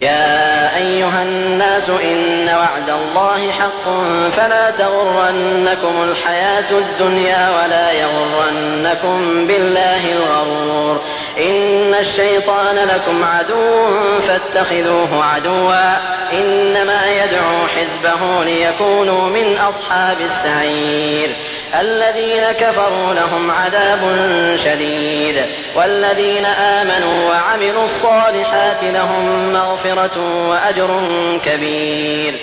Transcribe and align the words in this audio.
يا 0.00 0.76
أيها 0.76 1.22
الناس 1.22 1.88
إن 1.88 2.48
وعد 2.48 2.90
الله 2.90 3.50
حق 3.50 3.84
فلا 4.36 4.70
تغرنكم 4.70 6.02
الحياة 6.02 6.70
الدنيا 6.70 7.50
ولا 7.50 7.92
يغرنكم 7.92 9.46
بالله 9.46 10.12
الغرور. 10.12 11.00
إن 11.38 11.94
الشيطان 11.94 12.76
لكم 12.76 13.24
عدو 13.24 13.86
فاتخذوه 14.28 15.24
عدوا. 15.24 15.96
إنما 16.32 17.06
يدعو 17.06 17.66
حزبه 17.66 18.44
ليكونوا 18.44 19.28
من 19.28 19.58
أصحاب 19.58 20.16
السعير. 20.20 21.36
الذين 21.81 22.45
كفروا 22.59 23.13
لهم 23.13 23.51
عذاب 23.51 23.99
شديد 24.65 25.35
والذين 25.75 26.45
آمنوا 26.45 27.29
وعملوا 27.29 27.85
الصالحات 27.85 28.83
لهم 28.83 29.53
مغفرة 29.53 30.17
وأجر 30.49 30.89
كبير 31.45 32.33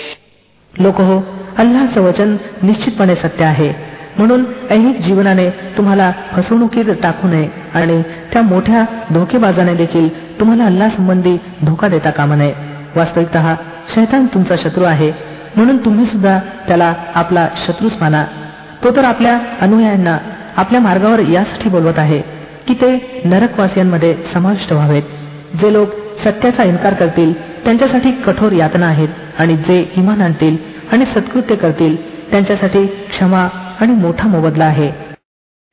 लोक 0.73 0.97
हो 1.01 1.15
अल्लाचं 1.57 2.01
वचन 2.01 2.35
निश्चितपणे 2.63 3.15
सत्य 3.15 3.45
आहे 3.45 3.69
म्हणून 4.17 4.43
ऐहिक 4.71 5.01
जीवनाने 5.01 5.49
तुम्हाला 5.77 6.11
फसवणुकीत 6.31 6.89
टाकू 7.03 7.27
नये 7.27 7.47
आणि 7.73 8.01
त्या 8.33 8.41
मोठ्या 8.41 8.83
धोकेबाजाने 9.13 9.73
देखील 9.75 10.07
तुम्हाला 10.39 10.65
अल्ला 10.65 10.89
संबंधी 10.89 11.35
धोका 11.63 11.87
देता 11.87 12.09
कामा 12.09 12.35
नये 12.35 12.53
वास्तविकत 12.95 13.37
शैतान 13.95 14.25
तुमचा 14.33 14.55
शत्रू 14.63 14.83
आहे 14.83 15.11
म्हणून 15.55 15.77
तुम्ही 15.85 16.05
सुद्धा 16.05 16.37
त्याला 16.67 16.93
आपला 17.15 17.47
शत्रूच 17.67 17.93
माना 18.01 18.23
तो 18.83 18.95
तर 18.95 19.03
आपल्या 19.03 19.37
अनुयायांना 19.61 20.17
आपल्या 20.57 20.81
मार्गावर 20.81 21.19
यासाठी 21.19 21.69
बोलवत 21.69 21.99
आहे 21.99 22.21
की 22.67 22.73
ते 22.73 22.91
नरकवासियांमध्ये 23.25 24.13
समाविष्ट 24.33 24.71
व्हावेत 24.73 25.03
जे 25.61 25.73
लोक 25.73 25.93
सत्याचा 26.23 26.63
इन्कार 26.63 26.93
करतील 26.93 27.33
त्यांच्यासाठी 27.63 28.11
कठोर 28.25 28.51
यातना 28.51 28.87
आहेत 28.87 29.39
आणि 29.39 29.55
जे 29.67 29.83
इमान 29.97 30.21
आणतील 30.21 30.57
आणि 30.91 31.05
सत्कृत्य 31.05 31.55
करतील 31.55 31.95
त्यांच्यासाठी 32.31 32.85
क्षमा 32.85 33.47
आणि 33.81 33.93
मोठा 33.93 34.27
मोबदला 34.27 34.65
आहे 34.65 34.91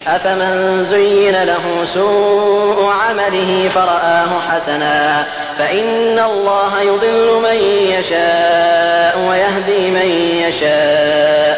أفمن 0.01 0.85
زين 0.85 1.37
له 1.45 1.85
سوء 1.95 2.79
عمله 2.93 3.69
فرآه 3.69 4.31
حسنا 4.41 5.25
فإن 5.59 6.19
الله 6.21 6.81
يضل 6.81 7.29
من 7.43 7.59
يشاء 7.91 9.15
ويهدي 9.29 9.91
من 9.91 10.09
يشاء 10.39 11.58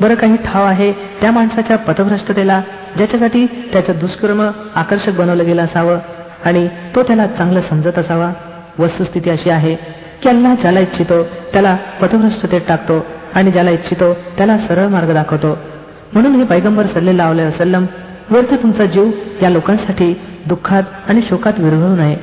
बरं 0.00 0.14
काही 0.14 0.36
ठाव 0.36 0.64
आहे 0.64 0.92
त्या 0.92 1.30
माणसाच्या 1.30 1.76
पथभ्रष्टतेला 1.78 2.60
ज्याच्यासाठी 2.96 3.46
त्याचं 3.72 3.92
दुष्कर्म 4.00 4.50
आकर्षक 4.74 5.12
बनवलं 5.12 5.44
गेलं 5.46 5.62
असावं 5.62 5.98
आणि 6.44 6.68
तो 6.94 7.02
त्याला 7.02 7.26
चांगलं 7.26 7.60
समजत 7.70 7.98
असावा. 7.98 8.32
वस्तुस्थिती 8.78 9.30
अशी 9.30 9.50
आहे 9.50 9.74
की 10.22 10.28
अल्लाह 10.28 10.54
ज्याला 10.54 10.80
इच्छितो 10.80 11.22
त्याला 11.24 11.76
पथभ्रष्टतेत 12.00 12.60
टाकतो 12.68 13.06
आणि 13.34 13.50
ज्याला 13.50 13.70
इच्छितो 13.70 14.12
त्याला 14.14 14.58
सरळ 14.58 14.86
मार्ग 14.86 15.12
दाखवतो. 15.12 15.58
म्हणून 16.12 16.34
हे 16.34 16.44
पैगंबर 16.44 16.86
सल्लेला 16.86 17.28
वसलम 17.30 17.86
व्यर्थ 18.30 18.54
तुमचा 18.54 18.84
जीव 18.84 19.10
या 19.42 19.50
लोकांसाठी 19.50 20.14
दुःखात 20.46 20.82
आणि 21.08 21.20
शोकात 21.22 21.52
विरघळू 21.58 21.94
नये. 21.96 22.16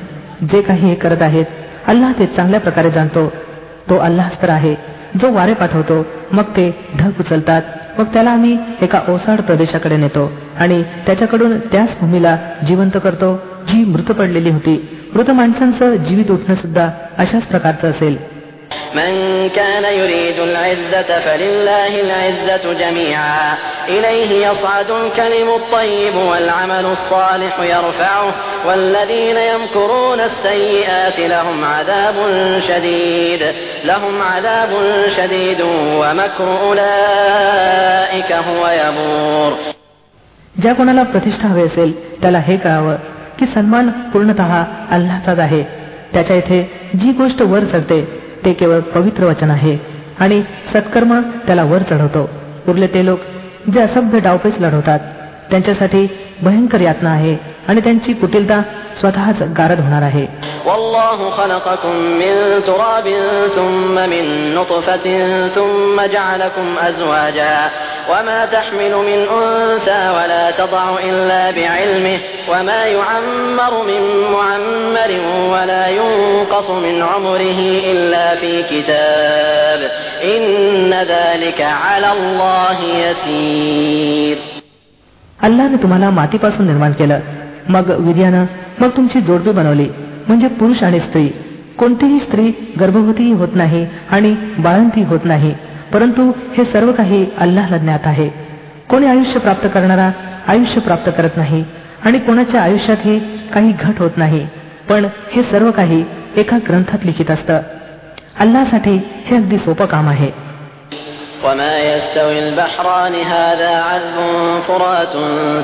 जे 0.50 0.62
काही 0.62 0.88
हे 0.88 0.94
करत 0.94 1.22
आहेत 1.22 1.44
अल्लाह 1.86 2.12
ते 2.18 2.26
चांगल्या 2.26 2.60
प्रकारे 2.60 2.90
जाणतो. 2.90 3.32
तो 3.90 3.96
अल्लाहच 3.96 4.42
तर 4.42 4.48
आहे. 4.48 4.74
जो 5.14 5.32
वारे 5.32 5.54
पाठवतो 5.54 6.06
मग 6.32 6.42
ते 6.42 6.70
ढग 6.98 7.10
उचलतात. 7.20 7.62
मग 7.98 8.04
त्याला 8.04 8.30
आम्ही 8.30 8.58
एका 8.82 9.00
ओसाड 9.08 9.40
प्रदेशाकडे 9.40 9.96
नेतो 9.96 10.32
आणि 10.58 10.82
त्याच्याकडून 11.06 11.58
त्याच 11.58 11.88
भूमीला 12.00 12.36
जिवंत 12.68 12.96
करतो. 13.04 13.34
जी 13.68 13.84
मृत 13.84 14.10
पडलेली 14.12 14.50
होती. 14.50 14.98
मृत 15.14 15.30
माणसांचं 15.30 15.96
जीवित 15.96 16.30
उठणं 16.30 16.54
सुद्धा 16.54 16.90
अशाच 17.18 17.42
प्रकारचं 17.42 17.90
असेल. 17.90 18.16
من 18.95 19.49
كان 19.49 19.83
يريد 19.99 20.39
العزة 20.39 21.19
فلله 21.19 22.01
العزة 22.01 22.73
جميعا 22.73 23.53
إليه 23.87 24.47
يصعد 24.47 24.91
الكلم 24.91 25.49
الطيب 25.49 26.15
والعمل 26.15 26.85
الصالح 26.85 27.59
يرفعه 27.59 28.33
والذين 28.67 29.37
يمكرون 29.37 30.19
السيئات 30.19 31.19
لهم 31.19 31.65
عذاب 31.65 32.15
شديد 32.67 33.43
لهم 33.85 34.21
عذاب 34.21 34.69
شديد 35.17 35.61
ومكر 35.99 36.47
أولئك 36.63 38.31
هو 38.31 38.67
يبور 38.67 39.51
ज्या 40.61 40.73
कोणाला 40.73 41.03
प्रतिष्ठा 41.03 41.47
हवी 41.47 41.63
असेल 41.63 42.21
त्याला 42.21 42.39
हे 42.39 42.57
कळावं 42.57 42.95
की 43.39 43.45
सन्मान 43.45 43.89
पूर्णत 43.89 44.39
अल्लाचाच 44.91 45.39
आहे 45.39 45.63
त्याच्या 46.13 46.35
इथे 46.35 46.61
जी 46.99 47.11
गोष्ट 47.11 47.41
वर 47.41 47.59
चढते 47.59 48.18
ते 48.45 48.53
केवळ 48.53 48.79
पवित्र 48.95 49.25
वचन 49.25 49.51
आहे 49.51 49.77
आणि 50.19 50.41
सत्कर्म 50.73 51.19
त्याला 51.47 51.63
वर 51.63 51.81
चढवतो 51.89 52.29
उरले 52.67 52.87
ते 52.87 53.05
लोक 53.05 53.19
जे 53.73 53.81
असभ्य 53.81 54.19
डावपेच 54.19 54.59
लढवतात 54.59 54.99
त्यांच्यासाठी 55.49 56.07
भयंकर 56.41 56.81
यातना 56.81 57.09
आहे 57.09 57.35
आणि 57.67 57.81
त्यांची 57.81 58.13
कुटिलता 58.13 58.61
स्वतःच 58.99 59.41
गारद 59.57 59.79
होणार 59.79 60.01
आहे 60.01 60.25
والله 60.65 61.19
خلقكم 61.31 61.95
من 62.21 62.35
تراب 62.67 63.07
ثم 63.55 63.95
من 64.09 64.25
نطفة 64.55 65.07
ثم 65.47 65.97
جعلكم 66.13 66.67
أزواجا 66.79 67.53
وما 68.09 68.45
تحمل 68.45 68.93
من 69.09 69.19
أنثى 69.37 70.03
ولا 70.09 70.51
تضع 70.51 70.85
إلا 70.99 71.51
بعلمه 71.51 72.17
وما 72.49 72.81
يعمر 72.85 73.73
من 73.83 74.01
معمر 74.31 75.11
ولا 75.53 75.87
ينقص 75.89 76.69
من 76.69 76.95
عمره 77.01 77.59
إلا 77.91 78.35
في 78.35 78.63
كتاب 78.63 79.79
إن 80.23 80.93
ذلك 80.93 81.61
على 81.61 82.09
الله 82.11 82.77
يسير 83.05 84.37
अल्लाने 85.43 85.77
तुम्हाला 85.77 86.09
मातीपासून 86.09 86.67
निर्माण 86.67 86.91
केलं 86.91 87.19
मग 87.69 87.89
विर्यानं 87.99 88.45
मग 88.79 88.89
तुमची 88.89 89.21
जोडपी 89.21 89.51
बनवली 89.51 89.87
म्हणजे 90.27 90.47
पुरुष 90.59 90.83
आणि 90.83 90.99
स्त्री 90.99 91.27
कोणतीही 91.77 92.19
स्त्री 92.19 92.51
गर्भवती 92.79 93.31
होत 93.31 93.55
नाही 93.55 93.85
आणि 94.11 94.35
बाळंती 94.59 95.03
होत 95.03 95.25
नाही 95.25 95.53
परंतु 95.93 96.31
हे 96.57 96.65
सर्व 96.65 96.91
काही 96.91 97.25
अल्लाहला 97.37 97.77
ज्ञात 97.77 98.05
आहे 98.05 98.29
कोणी 98.89 99.07
आयुष्य 99.07 99.39
प्राप्त 99.39 99.67
करणारा 99.73 100.09
आयुष्य 100.47 100.81
प्राप्त 100.81 101.09
करत 101.17 101.37
नाही 101.37 101.63
आणि 102.05 102.19
कोणाच्या 102.19 102.61
आयुष्यातही 102.61 103.19
काही 103.53 103.71
घट 103.71 103.99
होत 103.99 104.17
नाही 104.17 104.45
पण 104.89 105.05
हे 105.31 105.43
सर्व 105.43 105.71
काही 105.71 106.03
एका 106.37 106.57
ग्रंथात 106.67 107.05
लिखित 107.05 107.31
असतं 107.31 107.59
अल्लासाठी 108.39 108.99
हे 109.25 109.35
अगदी 109.35 109.57
सोपं 109.57 109.85
काम 109.85 110.09
आहे 110.09 110.31
وما 111.45 111.77
يستوي 111.79 112.39
البحران 112.39 113.15
هذا 113.15 113.71
عذب 113.81 114.17
فرات 114.67 115.13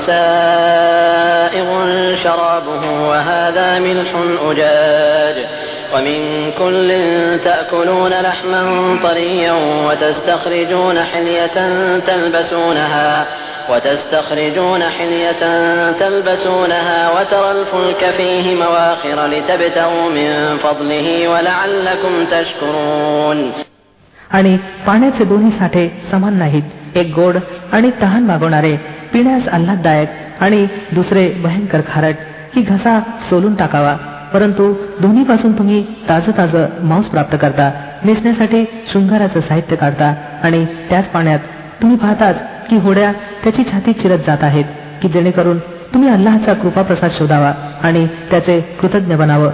سائغ 0.05 1.69
شرابه 2.23 2.83
وهذا 3.09 3.67
ملح 3.79 4.11
أجاج 4.45 5.37
ومن 5.93 6.51
كل 6.59 6.89
تأكلون 7.43 8.13
لحما 8.13 8.61
طريا 9.03 9.53
وتستخرجون 9.87 10.97
حلية 11.03 11.57
تلبسونها 11.99 13.25
وتستخرجون 13.69 14.83
حلية 14.83 15.43
تلبسونها 15.91 17.11
وترى 17.11 17.51
الفلك 17.51 18.13
فيه 18.17 18.55
مواخر 18.55 19.27
لتبتغوا 19.27 20.09
من 20.09 20.57
فضله 20.57 21.27
ولعلكم 21.27 22.13
تشكرون 22.31 23.51
आणि 24.31 24.57
पाण्याचे 24.87 25.23
दोन्ही 25.23 25.51
साठे 25.51 25.87
समान 26.11 26.33
नाहीत 26.33 26.97
एक 26.97 27.11
गोड 27.15 27.37
आणि 27.71 27.91
तहान 28.01 28.23
मागवणारे 28.23 28.75
पिण्यास 29.13 29.47
आल्हाददायक 29.47 30.09
आणि 30.39 30.67
दुसरे 30.91 31.27
भयंकर 31.43 31.81
खारट 31.93 32.15
की 32.53 32.61
घसा 32.61 32.99
सोलून 33.29 33.55
टाकावा 33.55 33.95
परंतु 34.35 34.73
दोन्हीपासून 34.99 35.57
तुम्ही 35.57 35.83
ताजं 36.09 36.37
ताजं 36.37 36.85
मांस 36.87 37.05
प्राप्त 37.05 37.35
करता 37.41 37.71
नेसण्यासाठी 38.03 38.63
शृंगाराचं 38.91 39.39
साहित्य 39.39 39.75
काढता 39.75 40.13
आणि 40.43 40.65
त्याच 40.89 41.09
पाण्यात 41.09 41.39
तुम्ही 41.81 41.97
पाहताच 41.97 42.35
की 42.69 42.77
होड्या 42.77 43.11
त्याची 43.43 43.63
छाती 43.63 43.93
चिरत 43.93 44.19
जात 44.27 44.43
आहेत 44.43 44.65
की 45.01 45.07
जेणेकरून 45.07 45.57
तुम्ही 45.93 46.09
अल्लाहचा 46.09 46.53
कृपाप्रसाद 46.53 47.11
शोधावा 47.17 47.51
आणि 47.83 48.05
त्याचे 48.31 48.59
कृतज्ञ 48.81 49.15
बनावं 49.15 49.51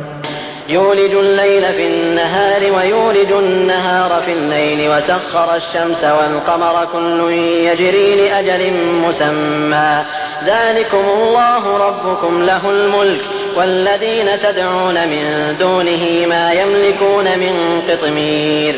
يولج 0.70 1.14
الليل 1.16 1.66
في 1.74 1.88
النهار 1.88 2.62
ويولج 2.76 3.32
النهار 3.34 4.22
في 4.22 4.32
الليل 4.34 4.80
وسخر 4.90 5.56
الشمس 5.56 6.04
والقمر 6.04 6.86
كل 6.94 7.20
يجري 7.68 8.16
لأجل 8.16 8.74
مسمى 9.06 10.04
ذلكم 10.46 11.04
الله 11.18 11.64
ربكم 11.88 12.42
له 12.42 12.70
الملك 12.70 13.22
والذين 13.58 14.30
تدعون 14.44 14.98
من 15.08 15.24
دونه 15.60 16.04
ما 16.30 16.46
يملكون 16.54 17.28
من 17.40 17.54
قطمير 17.90 18.74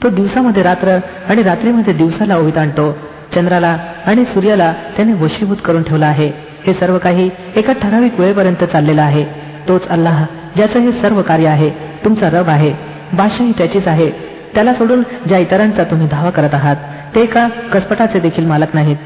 तो 0.00 0.08
दिवसामध्ये 0.10 0.62
रात्र 0.62 0.98
आणि 1.30 1.42
रात्रीमध्ये 1.42 1.92
दिवसाला 1.94 2.36
ओवीत 2.36 2.58
आणतो 2.58 2.90
चंद्राला 3.34 3.76
आणि 4.06 4.24
सूर्याला 4.24 4.72
त्याने 4.96 5.12
वशीभूत 5.22 5.56
करून 5.64 5.82
ठेवला 5.82 6.06
आहे 6.06 6.30
हे 6.66 6.74
सर्व 6.74 6.98
काही 6.98 7.28
एका 7.56 7.72
ठराविक 7.72 8.20
वेळेपर्यंत 8.20 8.64
चाललेलं 8.64 9.02
आहे 9.02 9.24
तोच 9.68 9.88
अल्लाह 9.88 10.24
ज्याचं 10.56 10.80
हे 10.80 10.92
सर्व 10.92 11.22
कार्य 11.22 11.46
आहे 11.46 11.70
तुमचा 12.04 12.30
रब 12.30 12.48
आहे 12.48 12.72
बादशाही 13.12 13.52
त्याचीच 13.58 13.88
आहे 13.88 14.10
त्याला 14.54 14.74
सोडून 14.74 15.02
ज्या 15.26 15.38
इतरांचा 15.38 15.84
तुम्ही 15.84 16.08
धावा 16.08 16.30
करत 16.30 16.54
आहात 16.54 16.76
ते 17.14 17.20
एका 17.20 17.46
कसपटाचे 17.72 18.20
देखील 18.20 18.46
मालक 18.46 18.74
नाहीत 18.74 18.96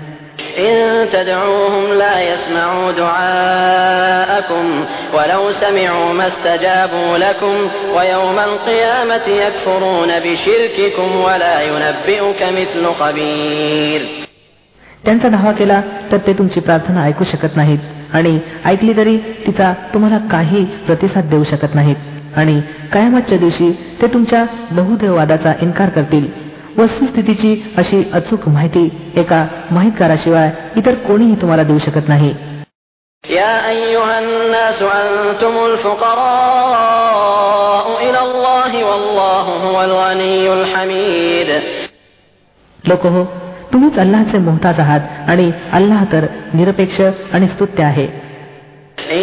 إن 0.59 1.09
تدعوهم 1.13 1.93
لا 1.93 2.21
يسمعوا 2.21 2.93
دعاءكم 2.93 4.85
ولو 5.15 5.43
سمعوا 5.61 6.13
ما 6.13 6.27
استجابوا 6.27 7.19
لكم 7.19 7.69
ويوم 7.95 8.39
القيامة 8.39 9.27
يكفرون 9.27 10.09
بشرككم 10.21 11.21
ولا 11.21 11.63
ينبئك 11.63 12.43
مثل 12.43 12.85
خبير 13.01 14.01
त्यांचा 15.05 15.29
धावा 15.29 15.53
केला 15.53 15.81
तर 16.13 16.17
ते 16.27 16.33
तुमची 16.33 16.61
प्रार्थना 16.61 17.05
ऐकू 17.05 17.25
शकत 17.25 17.57
नाहीत 17.57 17.79
आणि 18.13 18.39
ऐकली 18.65 18.97
तरी 18.97 19.17
तिचा 19.47 19.73
तुम्हाला 19.95 20.19
काही 20.31 20.65
प्रतिसाद 20.65 21.25
देऊ 21.25 21.45
शकत 21.45 21.75
नाहीत 21.75 21.97
आणि 22.37 22.61
कायमातच्या 22.93 23.39
दिवशी 23.39 23.99
ते 24.03 24.07
तुमच्या 24.07 24.45
बहुदेववादाचा 24.71 25.53
इन्कार 25.63 25.89
करतील 25.89 26.44
वस्तुस्थितीची 26.79 27.51
अशी 27.79 27.99
अचूक 28.15 28.49
माहिती 28.49 28.85
एका 29.17 29.41
माहितकाराशिवाय 29.71 30.51
इतर 30.77 30.95
कोणीही 31.09 31.35
तुम्हाला 31.41 31.63
देऊ 31.63 31.79
शकत 31.87 32.09
नाही 32.09 32.33
يا 33.25 33.55
أيها 33.71 34.17
الناس 34.19 34.81
أنتم 34.83 35.55
الفقراء 36.61 37.87
إلى 38.07 38.21
الله 38.21 38.73
والله 38.85 39.47
هو 39.65 39.77
الغني 39.85 40.53
الحميد 40.53 41.49
लोक 42.85 43.03
हो 43.07 43.25
तुम्हीच 43.73 43.99
अल्लाहचे 43.99 44.39
मोहताज 44.39 44.81
आहात 44.81 45.01
आणि 45.31 45.51
अल्लाह 45.73 46.05
तर 46.13 46.25
निरपेक्ष 46.55 47.01
आणि 47.33 47.47
स्तुत्य 47.49 47.83
आहे 47.85 48.07
إن 49.12 49.18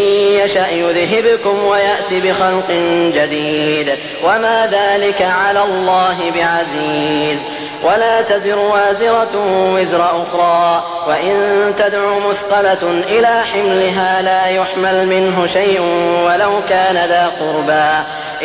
يشأ 0.45 0.71
يذهبكم 0.71 1.65
ويأتي 1.65 2.21
بخلق 2.21 2.71
جديد. 3.15 3.99
وما 4.25 4.69
ذلك 4.73 5.23
على 5.23 5.63
الله 5.63 6.17
بعزيز. 6.35 7.39
ولا 7.85 8.23
تزر 8.23 8.59
وازرة 8.59 9.31
وزر 9.75 10.05
أخرى. 10.05 10.85
وإن 11.09 11.37
تدع 11.79 12.01
مثقلة 12.19 13.03
إلى 13.09 13.43
حملها 13.53 14.23
لا 14.23 14.47
يحمل 14.47 15.07
منه 15.07 15.47
شيء 15.47 15.81
ولو 16.27 16.51
كان 16.69 17.09
ذا 17.09 17.33
قربى. 17.41 18.05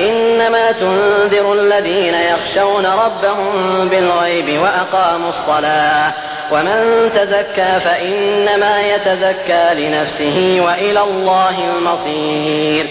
إنما 0.10 0.72
تنذر 0.72 1.54
الذين 1.54 2.14
يخشون 2.14 2.86
ربهم 2.86 3.88
بالغيب 3.90 4.62
وأقاموا 4.62 5.30
الصلاة. 5.30 6.14
ومن 6.53 6.81
تزكى 7.15 7.73
فإنما 7.85 8.75
يتزكى 8.93 9.65
لنفسه 9.75 10.37
وإلى 10.67 11.01
الله 11.01 11.57
المصير 11.73 12.85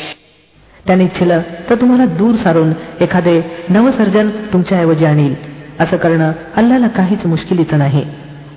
त्याने 0.86 1.04
इच्छिलं 1.04 1.42
तर 1.70 1.76
तुम्हाला 1.76 2.06
दूर 2.18 2.36
सारून 2.36 2.72
एखादे 3.02 3.36
नवसर्जन 3.70 4.30
तुमच्या 4.54 4.80
ऐवजी 4.80 5.06
आणील 5.06 5.34
असं 5.80 5.98
करणं 5.98 6.32
अल्लाला 6.58 6.88
काहीच 6.88 7.26
मुश्किलीचं 7.26 7.78
नाही 7.78 8.04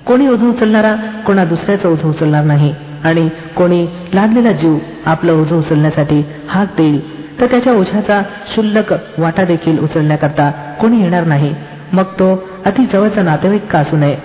कोणी 0.05 0.27
ओझं 0.27 0.49
उचलणारा 0.49 0.95
कोणा 1.25 1.43
दुसऱ्याचं 1.45 1.89
ओझं 1.89 2.09
उचलणार 2.09 2.43
नाही 2.43 2.73
आणि 3.03 3.27
कोणी 3.55 3.85
लादलेला 4.13 4.51
जीव 4.51 4.77
आपलं 5.05 5.41
ओझं 5.41 5.55
उचलण्यासाठी 5.55 6.21
हाक 6.49 6.75
देईल 6.77 6.99
तर 7.39 7.45
त्याच्या 7.45 7.73
ओझ्याचा 7.73 8.21
शुल्लक 8.55 8.93
वाटा 9.17 9.43
देखील 9.43 9.79
उचलण्याकरता 9.79 10.49
कोणी 10.81 11.01
येणार 11.01 11.25
नाही 11.25 11.53
मग 11.93 12.13
तो 12.19 12.29
अति 12.65 12.85
जवळचा 12.93 13.21
नातेवाईक 13.21 13.67
का 13.67 13.79
असू 13.79 13.97
नये 13.97 14.15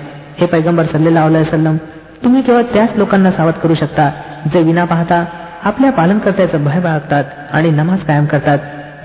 हे 0.41 0.47
पैगंबर 0.47 0.85
सल्लेला 0.85 1.25
वसलम 1.25 1.77
तुम्ही 2.25 2.43
केवळ 2.43 2.63
त्याच 2.63 2.89
लोकांना 2.97 3.31
सावध 3.31 3.53
करू 3.53 3.75
शकता 3.75 4.11
जे 4.53 4.63
विना 4.63 4.85
पाहता 4.85 5.25
आपल्या 5.65 5.93
पालनकर्त्याचं 5.93 6.65
भय 6.65 6.81
बाळगतात 6.81 7.25
आणि 7.53 7.71
नमाज 7.71 7.99
कायम 7.99 8.25
करतात 8.25 8.59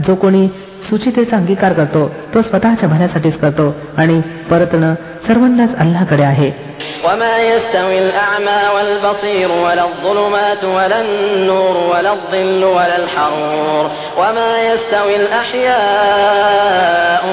जो 0.07 0.16
कोणी 0.16 0.50
सुचितेचा 0.90 1.38
अंगीकार 1.38 1.74
करतो 1.74 2.12
तो 2.34 2.42
स्वतःच्या 2.42 2.90
भल्यासाठीच 2.90 3.40
करतो 3.40 3.75
आणि 3.98 4.22
परतणं 4.50 4.94
सर्वांनाच 5.28 5.69
अल्लाकडे 5.78 6.24
आहे 6.24 6.75
وما 7.06 7.38
يستوي 7.38 8.00
الأعمى 8.00 8.75
والبصير 8.75 9.52
ولا 9.52 9.84
الظلمات 9.84 10.63
ولا 10.63 11.02
النور 11.02 11.78
ولا 11.92 12.12
الظل 12.12 12.63
ولا 12.63 12.98
الحرور 12.98 13.90
وما 14.18 14.69
يستوي 14.69 15.16
الأحياء 15.16 15.80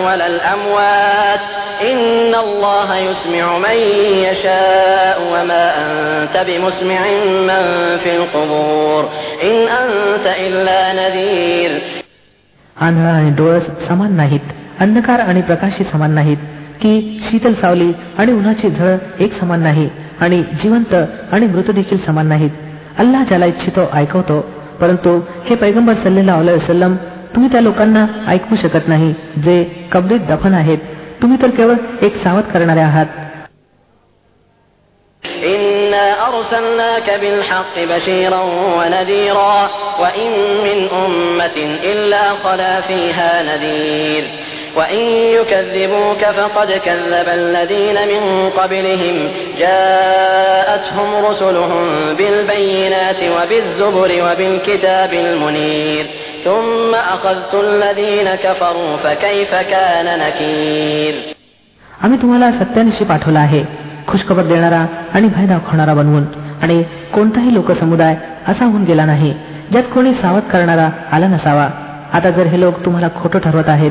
ولا 0.07 0.27
الأموات 0.27 1.41
إن 1.83 2.35
الله 2.37 2.89
يسمع 2.99 3.59
من 3.59 3.79
يشاء 4.27 5.17
وما 5.33 5.65
أنت 5.83 6.35
بمسمع 6.49 7.01
من 7.49 7.63
في 8.03 8.11
القبور 8.17 9.03
إن 9.43 9.57
أنت 9.83 10.27
إلا 10.47 10.81
نذير 11.01 11.73
आंधळा 12.77 13.13
आणि 13.13 13.31
डोळस 13.37 13.67
समान 13.89 14.13
नाहीत 14.17 14.45
अंधकार 14.81 15.21
आणि 15.21 15.41
प्रकाशी 15.43 15.85
समान 15.93 16.11
नाहीत 16.15 16.37
की 16.83 16.93
शीतल 17.25 17.55
सावली 17.55 17.91
आणि 18.19 18.33
उन्हाची 18.33 18.71
झळ 18.71 18.97
एक 19.25 19.33
समान 19.41 19.63
नाही 19.63 19.89
आणि 20.21 20.43
जिवंत 20.63 20.95
आणि 21.33 21.47
मृत 21.47 21.71
देखील 21.75 21.99
समान 22.07 22.27
नाहीत 22.27 22.51
अल्लाह 22.99 23.25
ज्याला 23.29 23.47
इच्छितो 23.47 23.89
ऐकवतो 23.95 24.41
परंतु 24.81 25.19
हे 25.47 25.55
पैगंबर 25.55 25.95
सल्लेला 26.05 26.37
वसलम 26.37 26.95
तुम्ही 27.35 27.51
त्या 27.53 27.61
लोकांना 27.61 28.07
ऐकू 28.29 28.57
शकत 28.63 28.89
नाही 28.89 29.13
जे 29.45 29.63
कबरीत 29.93 30.21
दफन 30.29 30.55
आहेत 30.55 30.79
तुम्ही 31.23 31.43
तर 31.43 31.51
केवळ 31.57 31.75
एक 32.03 32.17
सावध 32.25 32.53
करणारे 32.53 32.81
आहात 32.81 33.07
إنا 35.45 36.29
أرسلناك 36.29 37.09
بالحق 37.21 37.77
بشيرا 37.79 38.43
ونذيرا 38.79 39.71
وإن 40.01 40.31
من 40.65 40.79
أمة 41.05 41.59
إلا 41.93 42.23
خلا 42.45 42.81
فيها 42.81 43.43
نذير 43.43 44.25
وإن 44.77 44.99
يكذبوك 45.39 46.25
فقد 46.25 46.73
كذب 46.73 47.29
الذين 47.29 48.09
من 48.09 48.51
قبلهم 48.51 49.17
جاءتهم 49.59 51.27
رسلهم 51.27 52.15
بالبينات 52.15 53.17
وبالزبر 53.37 54.11
وبالكتاب 54.25 55.13
المنير 55.15 56.07
ثم 56.45 56.93
أخذت 56.95 57.55
الذين 57.57 58.29
كفروا 58.37 58.97
فكيف 58.97 59.53
كان 59.71 60.07
نكير 60.19 61.15
आम्ही 62.05 62.19
तुम्हाला 62.23 62.51
सत्यानिशी 62.53 63.05
पाठवला 63.05 63.41
आहे 63.41 63.63
खुशखबर 64.07 64.45
देणारा 64.45 64.85
आणि 65.15 65.29
भय 65.29 65.47
दाखवणारा 65.47 65.95
बनवून 65.95 66.25
आणि 66.63 66.83
कोणताही 67.13 67.55
लोकसमुदाय 67.55 68.15
असा 68.49 68.65
होऊन 68.65 68.85
गेला 68.85 69.05
नाही 69.05 69.33
ज्यात 69.73 69.83
कोणी 69.95 70.13
सावध 70.15 70.43
करणारा 70.53 70.89
आला 71.13 71.27
नसावा 71.27 71.69
आता 72.13 72.31
जर 72.31 72.47
हे 72.47 72.61
लोक 72.61 72.85
तुम्हाला 72.85 73.09
खोटं 73.17 73.39
ठरवत 73.39 73.69
आहेत 73.69 73.91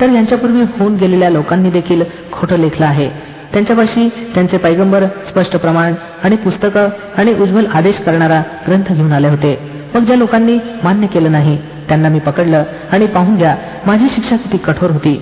तर 0.00 0.10
यांच्यापूर्वी 0.10 0.62
होऊन 0.78 0.96
गेलेल्या 0.96 1.30
लोकांनी 1.30 1.70
देखील 1.70 2.02
खोटं 2.32 2.58
लेखलं 2.58 2.86
आहे 2.86 3.08
त्यांच्यापाशी 3.52 4.08
त्यांचे 4.34 4.56
पैगंबर 4.56 5.04
स्पष्ट 5.28 5.56
प्रमाण 5.56 5.94
आणि 6.24 6.36
पुस्तकं 6.36 6.88
आणि 7.18 7.32
उज्ज्वल 7.34 7.66
आदेश 7.74 7.98
करणारा 8.06 8.40
ग्रंथ 8.66 8.92
घेऊन 8.92 9.12
आले 9.12 9.28
होते 9.28 9.58
मग 9.94 10.04
ज्या 10.04 10.16
लोकांनी 10.16 10.58
मान्य 10.84 11.06
केलं 11.06 11.32
नाही 11.32 11.56
त्यांना 11.87 12.09
मी 12.09 12.19
पकडलं 12.19 12.63
आणि 12.91 13.07
पाहून 13.07 13.35
घ्या 13.35 13.55
माझी 13.85 14.09
शिक्षा 14.09 14.35
किती 14.35 14.57
कठोर 14.57 14.91
होती. 14.91 15.19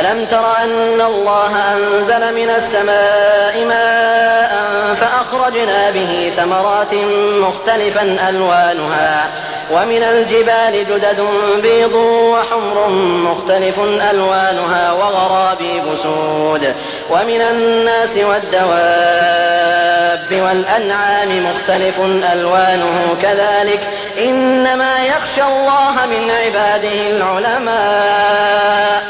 ألم 0.00 0.26
تر 0.26 0.56
أن 0.64 1.00
الله 1.00 1.74
أنزل 1.74 2.34
من 2.34 2.50
السماء 2.50 3.64
ماء 3.64 4.70
فأخرجنا 4.94 5.90
به 5.90 6.32
ثمرات 6.36 6.94
مختلفا 7.40 8.28
ألوانها 8.28 9.30
ومن 9.70 10.02
الجبال 10.02 10.72
جدد 10.72 11.26
بيض 11.62 11.94
وحمر 11.94 12.88
مختلف 13.24 13.78
ألوانها 14.10 14.92
وغرابيب 14.92 15.84
سود 16.02 16.74
ومن 17.10 17.40
الناس 17.40 18.16
والدواب 18.16 19.80
والأنعام 20.32 21.46
مختلف 21.46 22.00
ألوانه 22.32 23.16
كذلك 23.22 23.80
إنما 24.18 25.04
يخشى 25.04 25.42
الله 25.42 26.06
من 26.06 26.30
عباده 26.30 27.10
العلماء 27.10 29.09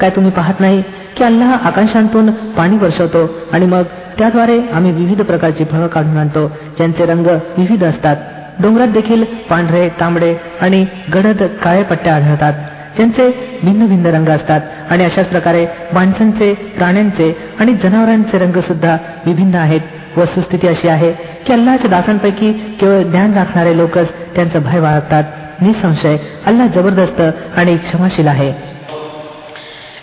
काय 0.00 0.10
तुम्ही 0.10 0.30
पाहत 0.30 0.60
नाही 0.60 0.82
की 1.16 1.24
अल्लाह 1.24 1.54
आकाशांतून 1.66 2.30
पाणी 2.30 2.78
वर्षवतो 2.78 3.30
आणि 3.52 3.66
मग 3.66 3.82
त्याद्वारे 4.18 4.60
आम्ही 4.72 4.90
विविध 4.92 5.22
प्रकारची 5.22 5.64
फळं 5.64 5.86
काढून 5.86 6.16
आणतो 6.16 6.48
ज्यांचे 6.48 7.06
रंग 7.06 7.26
विविध 7.58 7.84
असतात. 7.84 8.16
डोंगरात 8.62 8.88
देखील 8.88 9.24
पांढरे 9.24 9.88
तांबडे 9.88 10.36
आणि 10.60 10.86
गडद 11.14 11.42
काळे 11.42 11.82
पट्ट्या 11.82 12.14
आढळतात 12.14 12.52
ज्यांचे 12.96 13.58
भिन्न 13.64 13.86
भिन्न 13.86 14.06
रंग 14.06 14.28
असतात 14.28 14.60
आणि 14.90 15.04
अशाच 15.04 15.28
प्रकारे 15.28 15.66
माणसांचे 15.92 16.54
प्राण्यांचे 16.54 17.36
आणि 17.60 17.74
जनावरांचे 17.74 18.38
रंग 18.38 18.60
सुद्धा 18.60 18.96
विभिन्न 19.26 19.54
आहेत. 19.54 19.80
वस्तुस्थिती 20.16 20.68
अशी 20.68 20.88
आहे 20.88 21.12
की 21.46 21.52
अल्लाच्या 21.52 21.90
दासांपैकी 21.90 22.52
केवळ 22.52 23.02
ज्ञान 23.02 23.34
राखणारे 23.34 23.76
लोकच 23.76 24.08
त्यांचं 24.08 24.62
भय 24.62 24.80
बाळगतात. 24.80 25.24
निसंशय 25.61 26.17
अल्लाह 26.47 26.67
जबरदस्त 26.75 27.19
आणि 27.57 27.77
क्षमाशील 27.85 28.27
आहे 28.27 28.51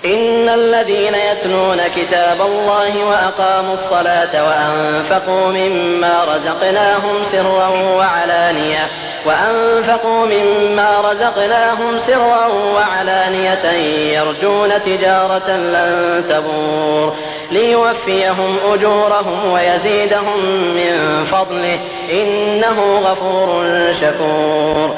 إن 0.04 0.48
الذين 0.48 1.14
يتلون 1.14 1.80
كتاب 1.96 2.40
الله 2.40 3.04
وأقاموا 3.04 3.74
الصلاة 3.74 4.34
وأنفقوا 4.46 5.46
مما 5.52 6.24
رزقناهم 6.24 7.16
سرا 7.32 7.68
وعلانية 7.68 8.84
وأنفقوا 9.26 10.26
مما 10.26 10.90
رزقناهم 11.10 11.98
سرا 12.06 12.46
وعلانية 12.46 13.64
يرجون 14.18 14.70
تجارة 14.86 15.48
لن 15.74 16.24
تبور 16.30 17.14
ليوفيهم 17.52 18.56
أجورهم 18.72 19.52
ويزيدهم 19.52 20.40
من 20.74 21.24
فضله 21.24 21.78
إنه 22.12 22.78
غفور 23.06 23.48
شكور 24.00 24.94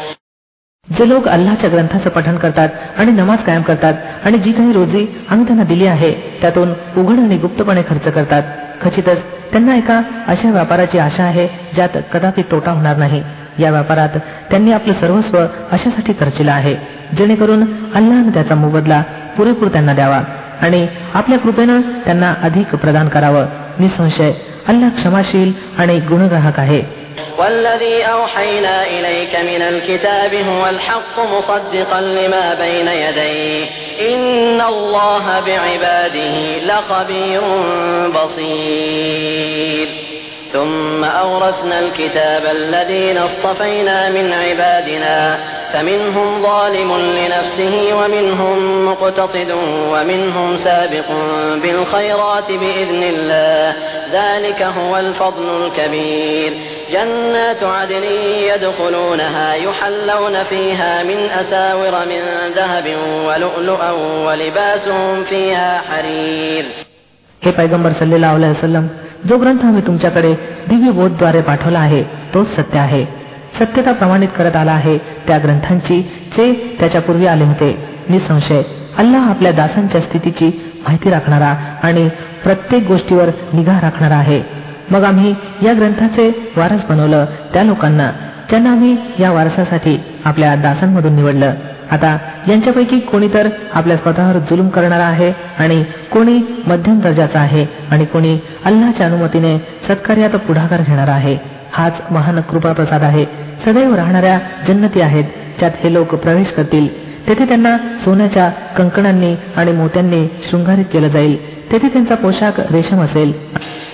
जे 0.97 1.07
लोक 1.09 1.27
अल्लाच्या 1.27 1.69
ग्रंथाचं 1.69 2.09
पठण 2.09 2.37
करतात 2.37 2.69
आणि 2.97 3.11
नमाज 3.11 3.43
कायम 3.43 3.61
करतात 3.61 3.93
आणि 4.25 4.37
जी 4.37 4.51
काही 4.51 4.71
रोजी 4.73 5.05
आम्ही 5.29 5.45
त्यांना 5.45 5.63
दिली 5.63 5.87
आहे 5.87 6.11
त्यातून 6.41 6.69
उघड 6.97 7.19
आणि 7.19 7.37
गुप्तपणे 7.37 7.81
खर्च 7.89 8.13
करतात. 8.13 8.43
खचितच 8.81 9.21
त्यांना 9.51 9.75
एका 9.75 10.01
अशा 10.27 10.51
व्यापाराची 10.51 10.97
आशा 10.99 11.23
आहे 11.23 11.47
ज्यात 11.75 11.97
कदापि 12.13 12.41
तोटा 12.41 12.71
होणार 12.71 12.97
नाही. 12.97 13.23
या 13.59 13.71
व्यापारात 13.71 14.17
त्यांनी 14.49 14.71
आपलं 14.71 14.93
सर्वस्व 14.93 15.37
अशासाठी 15.71 16.13
खर्चिलं 16.19 16.51
आहे 16.51 16.75
जेणेकरून 17.17 17.63
अल्लानं 17.95 18.29
त्याचा 18.33 18.55
मोबदला 18.55 19.01
पुरेपूर 19.37 19.67
त्यांना 19.67 19.93
द्यावा 19.93 20.21
आणि 20.61 20.87
आपल्या 21.13 21.39
कृपेनं 21.39 21.81
त्यांना 22.05 22.33
अधिक 22.43 22.75
प्रदान 22.75 23.07
करावं. 23.07 23.45
निसंशय 23.79 24.31
अल्लाह 24.67 24.89
क्षमाशील 24.89 25.51
आणि 25.77 25.99
गुणग्राहक 25.99 26.59
आहे. 26.59 26.81
والذي 27.37 28.03
أوحينا 28.03 28.87
إليك 28.87 29.35
من 29.35 29.61
الكتاب 29.61 30.33
هو 30.33 30.67
الحق 30.69 31.19
مصدقا 31.19 32.01
لما 32.01 32.53
بين 32.53 32.87
يديه. 32.87 33.65
إن 34.15 34.61
الله 34.61 35.39
بعباده 35.39 36.57
لخبير 36.63 37.41
بصير. 38.09 39.87
ثم 40.53 41.03
أورثنا 41.03 41.79
الكتاب 41.79 42.45
الذين 42.45 43.17
اصطفينا 43.17 44.09
من 44.09 44.33
عبادنا 44.33 45.39
فمنهم 45.73 46.43
ظالم 46.43 46.97
لنفسه 46.97 47.93
ومنهم 47.93 48.85
مقتصد 48.85 49.51
ومنهم 49.91 50.59
سابق 50.63 51.05
بالخيرات 51.63 52.51
بإذن 52.51 53.03
الله. 53.03 53.75
ذلك 54.11 54.61
هو 54.61 54.97
الفضل 54.97 55.65
الكبير. 55.65 56.78
جنات 56.92 57.62
عدن 57.64 58.04
يدخلونها 58.50 59.54
يحلون 59.56 60.44
فيها 60.44 61.02
من 61.02 61.18
أساور 61.40 61.94
من 62.06 62.22
ذهب 62.56 62.86
ولؤلؤا 63.26 63.90
ولباسهم 64.26 65.24
فيها 65.24 65.80
حرير 65.88 66.64
हे 67.42 67.50
पैगंबर 67.50 67.92
सल्लेला 67.92 68.32
वसलम 68.32 68.86
जो 69.28 69.36
ग्रंथ 69.38 69.64
आम्ही 69.64 69.82
तुमच्याकडे 69.86 70.32
दिव्य 70.68 70.90
बोधद्वारे 70.90 71.40
पाठवला 71.40 71.78
आहे 71.78 72.02
तोच 72.34 72.46
सत्य 72.56 72.78
आहे 72.78 73.04
सत्यता 73.58 73.92
प्रमाणित 73.92 74.28
करत 74.38 74.56
आला 74.56 74.72
आहे 74.72 74.96
त्या 75.26 75.38
ग्रंथांची 75.38 76.00
जे 76.36 76.52
त्याच्यापूर्वी 76.80 77.26
आले 77.26 77.44
होते 77.44 77.70
निसंशय 78.08 78.62
अल्लाह 78.98 79.28
आपल्या 79.30 79.52
दासांच्या 79.52 80.00
स्थितीची 80.00 80.50
माहिती 80.84 81.10
राखणारा 81.10 81.54
आणि 81.82 82.08
प्रत्येक 82.44 82.86
गोष्टीवर 82.86 83.30
निगा 83.52 83.78
राखणारा 83.82 84.16
आहे 84.16 84.40
मग 84.91 85.03
आम्ही 85.03 85.35
या 85.63 85.73
ग्रंथाचे 85.73 86.53
वारस 86.57 86.85
बनवलं. 86.89 87.25
त्या 87.53 87.63
लोकांना 87.63 88.11
ज्यांना 88.49 88.71
आम्ही 88.71 88.97
या 89.19 89.31
वारसासाठी 89.31 89.99
आपल्या 90.25 90.55
दासांमधून 90.55 91.15
निवडलं. 91.15 91.53
आता 91.91 92.17
यांच्यापैकी 92.47 92.99
कोणी 92.99 93.27
तर 93.33 93.49
आपल्या 93.73 93.97
स्वतःवर 93.97 94.37
जुलूम 94.37 94.69
करणारा 94.69 95.03
आहे 95.03 95.33
आणि 95.59 95.83
कोणी 96.11 96.39
मध्यम 96.67 96.99
दर्जाचा 96.99 97.39
आहे 97.39 97.65
आणि 97.91 98.05
कोणी 98.05 98.39
अल्लाच्या 98.65 99.05
अनुमतीने 99.05 99.57
सत्कार्यात 99.57 100.29
पुढाकार 100.29 100.81
घेणारा 100.87 101.11
आहे. 101.11 101.37
हाच 101.73 101.93
महान 102.11 102.41
कृपा 102.41 102.73
प्रसाद 102.73 103.03
आहे. 103.03 103.25
सदैव 103.65 103.95
राहणाऱ्या 103.95 104.39
जन्नती 104.67 105.01
आहेत. 105.01 105.23
ज्यात 105.59 105.71
हे 105.83 105.93
लोक 105.93 106.15
प्रवेश 106.15 106.51
करतील. 106.51 107.09
तेथे 107.27 107.45
त्यांना 107.45 107.77
सोन्याच्या 107.77 108.49
कंकणांनी 108.49 109.35
आणि 109.55 109.71
मोत्यांनी 109.71 110.27
शृंगारित 110.49 110.85
केलं 110.93 111.07
जाईल. 111.07 111.37
तेथे 111.72 111.88
त्यांचा 111.88 112.14
पोशाख 112.14 112.60
रेशम 112.72 113.00
असेल 113.04 113.32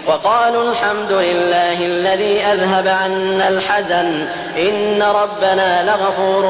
وقالوا 0.09 0.63
الحمد 0.71 1.13
لله 1.13 1.79
الذي 1.87 2.35
أذهب 2.45 2.87
عنا 3.01 3.49
الحزن 3.49 4.09
إن 4.59 5.03
ربنا 5.21 5.71
لغفور 5.85 6.45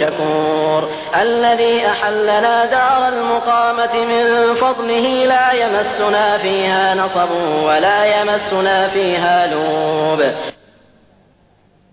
شكور 0.00 0.80
الذي 1.22 1.76
أحلنا 1.86 2.54
دار 2.64 3.00
المقامة 3.08 3.94
من 4.12 4.24
فضله 4.54 5.06
لا 5.26 5.46
يمسنا 5.52 6.38
فيها 6.38 6.94
نصب 6.94 7.30
ولا 7.68 7.98
يمسنا 8.16 8.88
فيها 8.88 9.36
لوب 9.46 10.20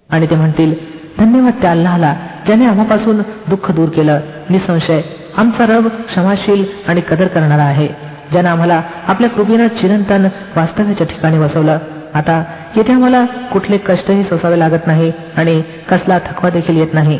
आणि 0.10 0.26
ते 0.26 0.36
म्हणतील 0.36 0.74
धन्यवाद 1.20 1.62
त्या 1.62 1.72
अल्लाहला 1.72 2.14
ज्याने 2.46 2.66
आम्हापासून 2.66 3.22
दुःख 3.48 3.72
दूर 3.72 3.90
केलं 3.90 4.20
निसंशय 4.50 5.02
आमचा 5.38 5.66
रब 5.66 5.88
क्षमाशील 6.08 6.64
आणि 6.88 7.02
कदर 7.10 7.28
करणारा 7.28 7.64
आहे 7.64 7.88
ज्यानं 8.32 8.50
आम्हाला 8.50 8.82
आपल्या 9.08 9.30
कृपेनं 9.30 9.68
चिरंतन 9.68 10.28
वास्तव्याच्या 10.56 11.08
ठिकाणी 11.08 11.40
बसवलं 11.40 11.78
आता 12.14 12.44
येथे 12.76 12.94
आम्हाला 12.94 13.26
कुठले 13.52 13.78
कष्टही 13.78 14.24
सोसावे 14.24 14.60
लागत 14.60 14.88
नाही 14.88 15.12
आणि 15.38 15.62
कसला 15.90 16.18
थकवा 16.20 16.50
देखील 16.50 16.78
येत 16.78 16.94
नाही 16.94 17.20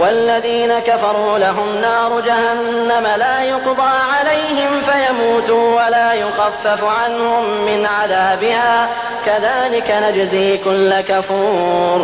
والذين 0.00 0.72
كفروا 0.86 1.38
لهم 1.38 1.68
نار 1.80 2.20
جهنم 2.20 3.06
لا 3.16 3.36
يقضى 3.42 3.92
عليهم 4.14 4.72
فيموتوا 4.88 5.66
ولا 5.76 6.12
يخفف 6.12 6.84
عنهم 6.84 7.44
من 7.66 7.86
عذابها 7.86 8.88
كذلك 9.26 9.88
نجزي 10.04 10.58
كل 10.58 11.00
كفور 11.00 12.00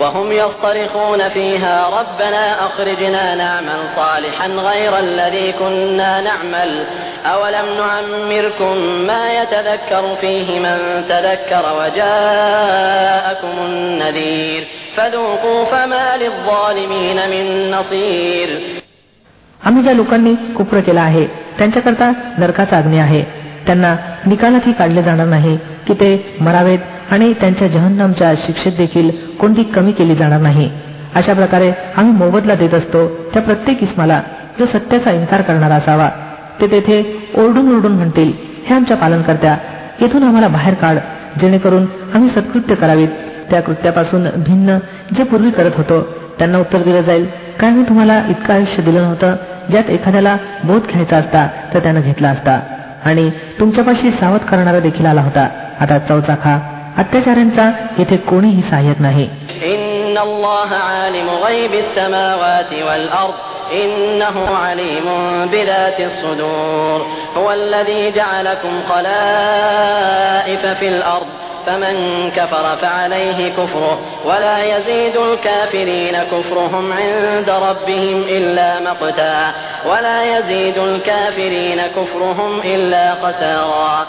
وهم 0.00 0.32
يصطرخون 0.32 1.28
فيها 1.28 1.86
ربنا 1.88 2.66
أخرجنا 2.66 3.34
نعمل 3.34 3.80
صالحا 3.96 4.46
غير 4.46 4.98
الذي 4.98 5.52
كنا 5.52 6.20
نعمل 6.20 6.84
أولم 7.26 7.66
نعمركم 7.78 8.76
ما 9.06 9.32
يتذكر 9.32 10.16
فيه 10.20 10.58
من 10.60 10.78
تذكر 11.08 11.64
وجاءكم 11.80 13.54
النذير 13.66 14.66
فذوقوا 14.96 15.64
فما 15.64 16.06
للظالمين 16.16 17.18
من 17.30 17.70
نصير 17.70 18.48
आम्ही 19.66 19.82
ज्या 19.82 19.92
लोकांनी 19.92 20.34
कुप्र 20.56 20.80
केला 20.80 21.00
आहे 21.00 21.26
त्यांच्याकरता 21.58 22.10
नरकाचा 22.38 22.76
अग्नी 22.76 22.98
आहे 22.98 23.22
त्यांना 23.66 23.94
निकालातही 24.26 24.72
काढले 24.72 25.02
जाणार 25.02 25.26
नाही 25.26 25.56
की 25.86 25.94
ते 25.94 26.10
मरावेत 26.40 27.12
आणि 27.12 27.32
त्यांच्या 27.32 27.68
जहन्नमच्या 27.68 28.32
शिक्षेत 28.46 28.72
देखील 28.72 29.10
कोणती 29.39 29.63
कमी 29.63 29.91
केली 29.91 30.15
जाणार 30.15 30.41
नाही. 30.41 30.69
अशा 31.15 31.33
प्रकारे 31.33 31.71
आम्ही 31.97 32.13
मोबदला 32.13 32.55
देत 32.55 32.73
असतो. 32.73 33.07
त्या 33.07 33.41
प्रत्येक 33.41 33.83
इस्माला 33.83 34.21
जो 34.59 34.65
सत्याचा 34.65 35.11
इन्कार 35.11 35.41
करणारा 35.41 35.75
असावा 35.75 36.09
ते 36.61 36.67
तेथे 36.67 37.29
ओरडून 37.35 37.75
ओरडून 37.75 37.91
म्हणतील 37.91 38.33
हे 38.65 38.75
आमच्या 38.75 38.97
पालनकर्त्या 38.97 39.57
येथून 40.01 40.23
आम्हाला 40.23 40.47
बाहेर 40.47 40.73
काढ. 40.73 40.97
जेणेकरून 41.41 41.85
आम्ही 42.13 42.29
सत्कृत्य 42.29 42.75
करावीत. 42.75 43.07
त्या 43.49 43.61
कृत्यापासून 43.61 44.23
भिन्न 44.23 44.77
जे 45.17 45.23
पूर्वी 45.23 45.51
करत 45.51 45.71
होतो 45.77 46.01
त्यांना 46.39 46.57
उत्तर 46.57 46.81
दिलं 46.81 47.01
जाईल. 47.01 47.27
काय 47.59 47.69
मी 47.69 47.83
तुम्हाला 47.83 48.23
इतकं 48.29 48.53
आयुष्य 48.53 48.83
दिलं 48.83 49.01
नव्हतं? 49.01 49.35
ज्यात 49.69 49.89
एखाद्याला 49.89 50.37
बोध 50.63 50.81
घ्यायचा 50.91 51.17
असता 51.17 51.47
तर 51.73 51.79
त्यानं 51.79 52.01
घेतला 52.01 52.29
असता. 52.29 52.59
आणि 53.05 53.31
तुमच्यापाशी 53.59 54.11
सावध 54.11 54.39
करणारा 54.39 54.79
देखील 54.79 55.05
आला 55.05 55.21
होता. 55.21 55.49
आता 55.79 55.99
चौचा 55.99 56.35
खा 56.35 56.76
अत्याचारांचा 56.98 57.70
येथे 57.98 58.16
कोणीही 58.16 58.62
सहाय्यक 58.62 59.00
नाही 59.00 59.28
إن 59.62 60.18
الله 60.18 60.70
عالم 60.74 61.28
غيب 61.46 61.72
السماوات 61.74 62.72
والأرض 62.88 63.34
إنه 63.72 64.56
عليم 64.56 65.06
بذات 65.52 66.00
الصدور 66.00 67.06
هو 67.36 67.52
الذي 67.52 68.10
جعلكم 68.10 68.80
خلائف 68.88 70.66
في 70.66 70.88
الأرض 70.88 71.26
فمن 71.66 72.30
كفر 72.36 72.76
فعليه 72.82 73.48
كفره 73.48 73.98
ولا 74.24 74.58
يزيد 74.76 75.16
الكافرين 75.16 76.16
كفرهم 76.32 76.92
عند 76.92 77.50
ربهم 77.50 78.22
إلا 78.28 78.80
مقتا 78.80 79.52
ولا 79.86 80.38
يزيد 80.38 80.78
الكافرين 80.78 81.80
كفرهم 81.96 82.60
إلا 82.64 83.14
خسارا 83.14 84.06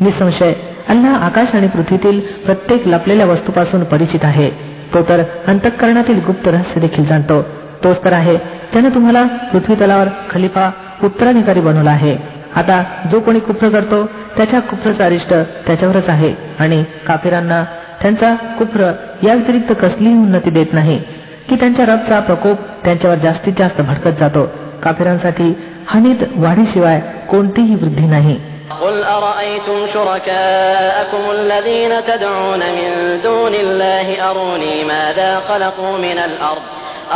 निसंशय. 0.00 0.52
अल्लाह 0.88 1.14
आकाश 1.14 1.54
आणि 1.54 1.68
पृथ्वीतील 1.68 2.20
प्रत्येक 2.20 2.88
लपलेल्या 2.88 3.26
वस्तूपासून 3.26 3.84
परिचित 3.84 4.20
आहे. 4.22 4.50
तो 4.94 5.02
तर 5.02 5.22
अंतःकरणातील 5.46 6.20
गुप्त 6.26 6.48
रहस्य 6.48 6.80
देखील 6.80 7.06
जाणतो. 7.06 7.42
तोच 7.84 8.04
तर 8.04 8.12
आहे. 8.12 8.36
त्याने 8.72 8.88
तुम्हाला 8.88 9.22
पृथ्वी 9.24 9.74
तलावर 9.74 10.08
खलिफा 10.30 10.70
उत्तराधिकारी 11.04 11.60
बनवला 11.60 11.90
आहे. 11.90 12.16
आता 12.56 12.84
जो 13.12 13.20
कोणी 13.20 13.38
कुप्र 13.38 13.68
करतो 13.68 14.06
त्याच्या 14.06 14.60
कुप्रचा 14.60 15.04
अरिष्ट 15.04 15.34
त्याच्यावरच 15.66 16.08
आहे. 16.08 16.34
आणि 16.58 16.84
काफिरांना 17.06 17.64
त्यांचा 18.02 18.34
कुप्र 18.34 18.92
या 19.22 19.34
व्यतिरिक्त 19.34 19.72
कसलीही 19.80 20.18
उन्नती 20.18 20.50
देत 20.50 20.66
नाही. 20.72 21.02
की 21.48 21.56
त्यांच्या 21.56 21.86
रबचा 21.86 22.20
प्रकोप 22.20 22.56
त्यांच्यावर 22.84 23.16
जास्तीत 23.16 23.52
जास्त 23.58 23.80
भडकत 23.80 24.20
जातो. 24.20 24.48
काफिरांसाठी 24.82 25.56
हानीत 25.86 26.16
वाढीशिवाय 26.36 27.00
कोणतीही 27.28 27.74
वृद्धी 27.74 28.06
नाही. 28.06 28.40
قل 28.81 29.03
أرأيتم 29.03 29.87
شركاءكم 29.93 31.31
الذين 31.31 32.05
تدعون 32.05 32.59
من 32.59 33.19
دون 33.23 33.53
الله 33.55 34.29
أروني 34.29 34.83
ماذا 34.83 35.41
خلقوا 35.49 35.97
من 35.97 36.17
الأرض 36.17 36.61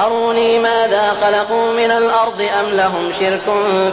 أروني 0.06 0.60
ماذا 0.60 1.14
خلقوا 1.22 1.72
من 1.74 1.92
الأرض 1.92 2.42
أم 2.42 2.70
لهم 2.70 3.12
شرك 3.20 3.42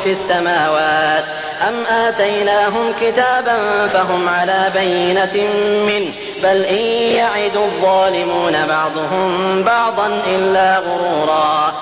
في 0.05 0.13
السماوات 0.13 1.25
أم 1.69 1.85
آتيناهم 1.87 2.93
كتابا 3.01 3.89
فهم 3.89 4.29
على 4.29 4.71
بينة 4.75 5.49
منه 5.87 6.13
بل 6.43 6.65
إن 6.65 6.85
يعد 7.17 7.57
الظالمون 7.57 8.67
بعضهم 8.67 9.63
بعضا 9.63 10.07
إلا 10.07 10.79
غرورا 10.79 11.73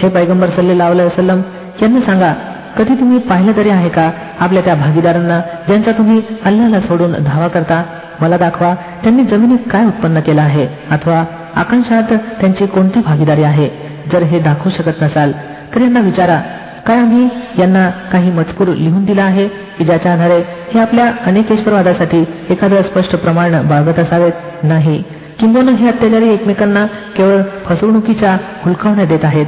हे 0.00 0.08
पैगंबर 0.08 0.50
सल्लेला 0.56 0.88
वसलम 0.88 1.40
यांना 1.82 2.00
सांगा 2.06 2.43
कधी 2.77 2.95
तुम्ही 2.95 3.19
पाहिलं 3.19 3.51
तरी 3.57 3.69
आहे 3.69 3.89
का? 3.89 4.11
आपल्या 4.39 4.61
त्या 4.63 4.75
भागीदारांना 4.75 5.39
ज्यांचा 5.39 5.91
तुम्ही 5.91 6.21
अल्लाला 6.45 6.79
सोडून 6.79 7.11
धावा 7.11 7.47
करता 7.47 7.83
मला 8.21 8.37
दाखवा 8.37 8.75
त्यांनी 8.75 9.23
जमिनीत 9.23 9.57
काय 9.71 9.85
उत्पन्न 9.85 10.19
केलं 10.19 10.41
आहे? 10.41 10.67
अथवा 10.91 11.23
आकांक्षात 11.55 12.03
त्यांची 12.13 12.65
कोणती 12.65 12.99
भागीदारी 12.99 13.43
आहे? 13.43 13.69
जर 14.11 14.23
हे 14.23 14.39
दाखवू 14.39 14.71
शकत 14.71 15.01
नसाल 15.01 15.31
तर 15.75 15.81
यांना 15.81 15.99
विचारा 15.99 16.41
काय 16.87 16.97
आम्ही 16.97 17.27
यांना 17.61 17.89
काही 17.89 18.31
मजकूर 18.31 18.67
लिहून 18.67 19.05
दिला 19.05 19.23
आहे? 19.23 19.47
की 19.47 19.83
ज्याच्या 19.83 20.13
आधारे 20.13 20.41
हे 20.73 20.79
आपल्या 20.79 21.11
अनेकेश्वरवादासाठी 21.25 22.23
एखादं 22.49 22.81
स्पष्ट 22.81 23.15
प्रमाण 23.15 23.67
बाळगत 23.67 23.99
असावेत? 23.99 24.31
नाही. 24.63 25.03
किंबहुना 25.39 25.71
हे 25.71 25.87
अत्याचारी 25.87 26.29
एकमेकांना 26.29 26.85
केवळ 26.85 27.41
फसवणुकीच्या 27.65 28.37
हुलकावण्या 28.65 29.05
देत 29.05 29.25
आहेत. 29.25 29.45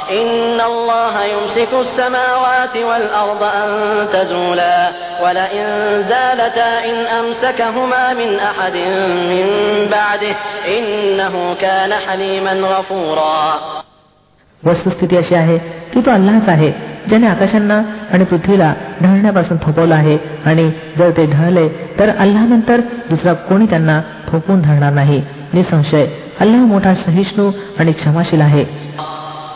إن 0.00 0.60
الله 0.60 1.24
يمسك 1.24 1.68
السماوات 1.74 2.76
والأرض 2.76 3.42
أن 3.42 3.68
تزولا 4.12 4.90
ولئن 5.22 5.66
زالتا 6.08 6.70
إن 6.84 6.96
أمسكهما 7.20 8.14
من 8.14 8.30
أحد 8.40 8.76
من 9.32 9.46
بعده 9.90 10.34
إنه 10.78 11.54
كان 11.54 11.92
حليما 11.94 12.52
غفورا 12.52 13.54
वस्तुस्थिती 14.62 15.16
अशी 15.16 15.34
आहे 15.34 15.58
की 15.92 16.00
तो 16.00 16.10
अल्लाच 16.10 16.48
आहे 16.48 16.70
ज्याने 17.08 17.26
आकाशांना 17.26 17.80
आणि 18.12 18.24
पृथ्वीला 18.24 18.72
ढळण्यापासून 19.02 19.56
थोपवलं 19.62 19.94
आहे 19.94 20.16
आणि 20.46 20.70
जर 20.98 21.10
ते 21.16 21.26
ढळले 21.26 21.68
तर 21.98 22.10
अल्लानंतर 22.18 22.80
दुसरा 23.10 23.32
कोणी 23.48 23.66
त्यांना 23.66 24.00
थोपवून 24.28 24.62
धरणार 24.62 24.92
नाही 24.92 25.22
निसंशय 25.54 26.06
अल्लाह 26.40 26.64
मोठा 26.72 26.94
सहिष्णू 26.94 27.50
आणि 27.78 27.92
क्षमाशील 27.92 28.40
आहे 28.40 28.64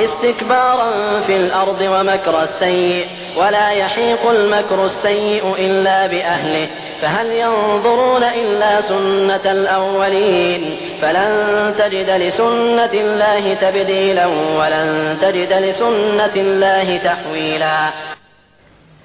استكبارا 0.00 0.90
في 1.26 1.36
الأرض 1.36 1.80
ومكر 1.80 2.42
السيء 2.42 3.06
ولا 3.36 3.70
يحيق 3.70 4.30
المكر 4.30 4.78
السيء 4.86 5.54
إلا 5.58 6.06
بأهله 6.06 6.66
فهل 7.02 7.26
ينظرون 7.26 8.22
إلا 8.22 8.80
سنة 8.82 9.52
الأولين 9.52 10.62
فلن 11.02 11.30
تجد 11.78 12.10
لسنة 12.10 12.92
الله 12.94 13.54
تبديلا 13.54 14.26
ولن 14.26 15.16
تجد 15.22 15.52
لسنة 15.52 16.34
الله 16.36 16.96
تحويلا 16.98 17.78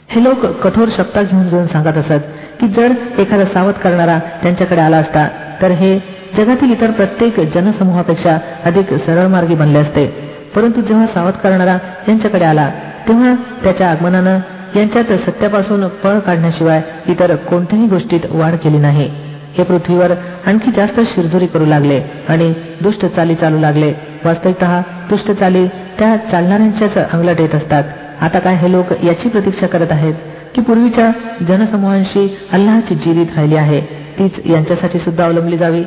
हे 0.10 0.20
लोक 0.24 0.46
कठोर 0.64 0.88
शब्दात 0.98 1.26
घेऊन 1.26 1.48
घेऊन 1.50 1.68
सांगत 1.68 1.98
असत 1.98 2.24
की 2.60 2.68
जर 2.68 2.92
एखादा 3.20 3.46
सावध 3.54 3.74
करणारा 3.74 4.18
त्यांच्याकडे 4.42 4.82
आला 4.82 4.98
असता 4.98 5.28
तर 5.62 5.72
हे 5.72 5.92
जगातील 6.38 6.72
इतर 6.72 6.92
प्रत्येक 6.92 7.40
जनसमूहापेक्षा 7.54 8.38
अधिक 8.66 8.94
सरळ 9.06 9.28
मार्गी 9.28 9.56
बनले 9.56 9.80
असते 9.80 10.25
परंतु 10.57 10.81
जेव्हा 10.81 11.07
सावध 11.07 11.33
करणारा 11.33 11.77
यांच्याकडे 12.09 12.45
आला 12.45 12.69
तेव्हा 13.09 13.35
त्याच्या 13.63 13.91
आगमनानं 13.91 14.39
यांच्यात 14.77 15.13
सत्यापासून 15.27 15.87
पळ 16.05 16.19
काढण्याशिवाय 16.19 16.81
इतर 17.09 17.35
कोणत्याही 17.49 17.87
गोष्टीत 17.87 18.21
वाढ 18.31 18.55
केली 18.55 18.79
नाही. 18.79 19.09
हे 19.57 19.63
पृथ्वीवर 19.65 20.13
आणखी 20.47 20.71
जास्त 20.77 21.01
शिरजोरी 21.07 21.47
करू 21.47 21.67
लागले 21.67 22.01
आणि 22.29 22.53
दुष्ट 22.83 23.07
चाली 23.07 23.35
चालू 23.35 23.59
लागले. 23.59 23.93
वास्तविकत 24.25 24.65
दुष्ट 25.11 25.31
चाली 25.31 25.67
त्या 25.99 26.17
चालणाऱ्यांच्याच 26.33 26.97
अंगलट 26.99 27.41
येत 27.41 27.55
असतात. 27.55 27.85
आता 28.21 28.39
काय 28.39 28.57
हे 28.57 28.73
लोक 28.73 28.93
याची 29.05 29.29
प्रतीक्षा 29.29 29.67
करत 29.67 29.93
आहेत? 29.93 30.15
की 30.55 30.61
पूर्वीच्या 30.61 31.11
जनसमूहांशी 31.49 32.27
अल्लाची 32.53 32.95
जीरीत 32.95 33.37
राहिली 33.37 33.57
आहे 33.57 33.81
तीच 34.19 34.47
यांच्यासाठी 34.47 34.99
सुद्धा 34.99 35.25
अवलंबली 35.25 35.57
जावी? 35.57 35.83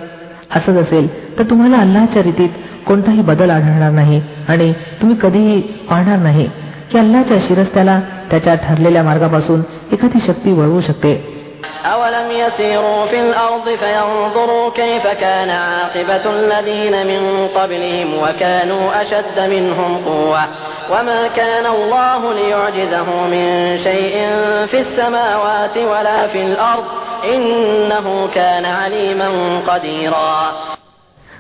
असंच 0.57 0.77
असेल 0.77 1.09
तर 1.39 1.43
तुम्हाला 1.51 1.77
अल्लाच्या 1.77 2.23
रीतीत 2.23 2.49
कोणताही 2.87 3.23
बदल 3.23 3.51
आढळणार 3.51 3.91
नाही 3.91 4.21
आणि 4.49 4.73
तुम्ही 5.01 5.17
कधीही 5.23 5.61
पाहणार 5.91 6.19
नाही 6.19 6.49
की 6.91 6.99
अल्लाच्या 6.99 7.39
शिरस्त्याला 7.49 8.01
त्याच्या 8.31 8.55
ठरलेल्या 8.55 9.03
मार्गापासून 9.03 9.63
एखादी 9.93 10.21
शक्ती 10.27 10.53
वळवू 10.53 10.81
शकते 10.81 11.15
أولم 11.85 12.29
يسيروا 12.33 13.07
في 13.07 13.19
الأرض 13.21 13.67
فينظروا 13.83 14.71
كيف 14.71 15.05
كان 15.07 15.51
عاقبة 15.51 16.25
الذين 16.39 16.95
من 17.07 17.23
قبلهم 17.49 18.09
وكانوا 18.23 18.85
أشد 19.03 19.39
منهم 19.55 19.91
قوة 20.07 20.43
وما 20.93 21.27
كان 21.37 21.67
الله 21.67 22.21
ليعجزه 22.35 23.09
من 23.35 23.47
شيء 23.83 24.15
في 24.71 24.79
السماوات 24.81 25.77
ولا 25.93 26.27
في 26.27 26.41
الأرض 26.43 26.85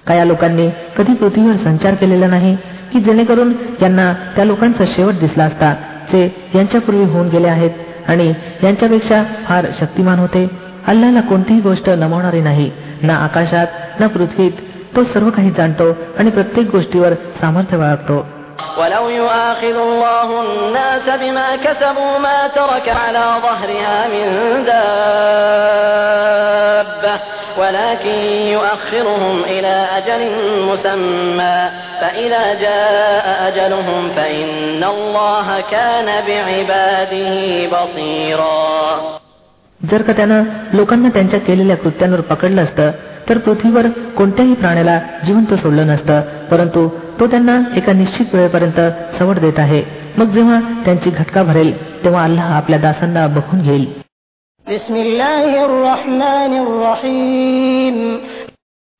का 0.08 0.16
या 0.16 0.26
लोकांनी 0.26 0.70
कधी 0.98 1.14
पृथ्वीवर 1.14 1.56
संचार 1.56 1.94
केलेला 1.94 2.28
नाही 2.28 2.56
की 2.94 3.00
जेणेकरून 3.00 3.54
यांना 3.82 4.14
त्या 4.36 4.46
लोकांचा 4.46 4.84
शेवट 4.88 5.14
दिसला 5.14 5.44
असता 5.44 5.74
ते 6.14 6.50
यांच्यापूर्वी 6.56 7.04
होऊन 7.04 7.28
गेले 7.28 7.48
आहेत 7.48 7.72
आणि 8.08 8.34
यांच्यापेक्षा 8.64 9.24
फार 9.48 9.66
शक्तिमान 9.80 10.20
होते. 10.20 10.50
अल्लाला 10.88 11.22
कोणतीही 11.22 11.62
गोष्ट 11.62 11.90
नमवणारी 11.90 12.42
नाही 12.42 12.72
ना 13.02 13.16
आकाशात 13.16 13.68
ना 14.00 14.08
पृथ्वीत. 14.08 14.52
तो 14.96 15.04
सर्व 15.04 15.30
काही 15.30 15.52
जाणतो 15.52 15.92
आणि 16.20 16.30
प्रत्येक 16.30 16.72
गोष्टीवर 16.72 17.14
सामर्थ्य 17.14 17.78
बाळगतो. 17.78 18.26
ولو 18.79 19.05
يؤاخذ 19.09 19.77
الله 19.89 20.29
الناس 20.43 21.07
بما 21.23 21.49
كسبوا 21.57 22.19
ما 22.19 22.39
ترك 22.59 22.87
على 22.89 23.25
ظهرها 23.43 23.99
من 24.15 24.27
دابة 25.85 27.15
ولكن 27.59 28.19
يؤخرهم 28.57 29.37
إلى 29.45 29.75
أجل 29.99 30.23
مسمى 30.71 31.59
فإذا 32.01 32.45
جاء 32.55 33.27
أجلهم 33.49 34.03
فإن 34.17 34.83
الله 34.85 35.47
كان 35.71 36.09
بعباده 36.27 37.35
بصيرا 37.75 38.65
जर 39.81 40.03
का 40.03 40.13
त्यानं 40.13 40.41
लोकांना 40.73 41.09
त्यांच्या 41.09 41.41
केलेल्या 41.41 41.77
कृत्यांवर 41.77 42.21
पकडलं 42.31 42.63
असतं 42.65 42.91
तर 43.29 43.39
पृथ्वीवर 43.39 43.87
कोणत्याही 44.17 44.55
प्राण्याला 44.55 44.97
जिवंत 45.27 45.51
सोडलं 45.63 45.87
नसतं 45.87 46.21
परंतु 46.51 46.81
तो 47.20 47.28
त्यांना 47.28 47.76
एका 47.76 47.94
निश्चित 47.94 48.26
वेळेपर्यंत 48.34 48.80
सवड 49.20 49.40
देत 49.40 49.54
आहे. 49.58 49.84
मग 50.18 50.26
जेव्हा 50.26 50.60
त्यांची 50.86 51.10
घटका 51.10 51.44
भरेल 51.44 52.04
तेव्हा 52.04 52.24
अल्लाह 52.24 52.58
आपल्या 52.58 52.80
दासांना 52.80 53.28
बघून 53.28 53.62
घेईल. 53.62 53.94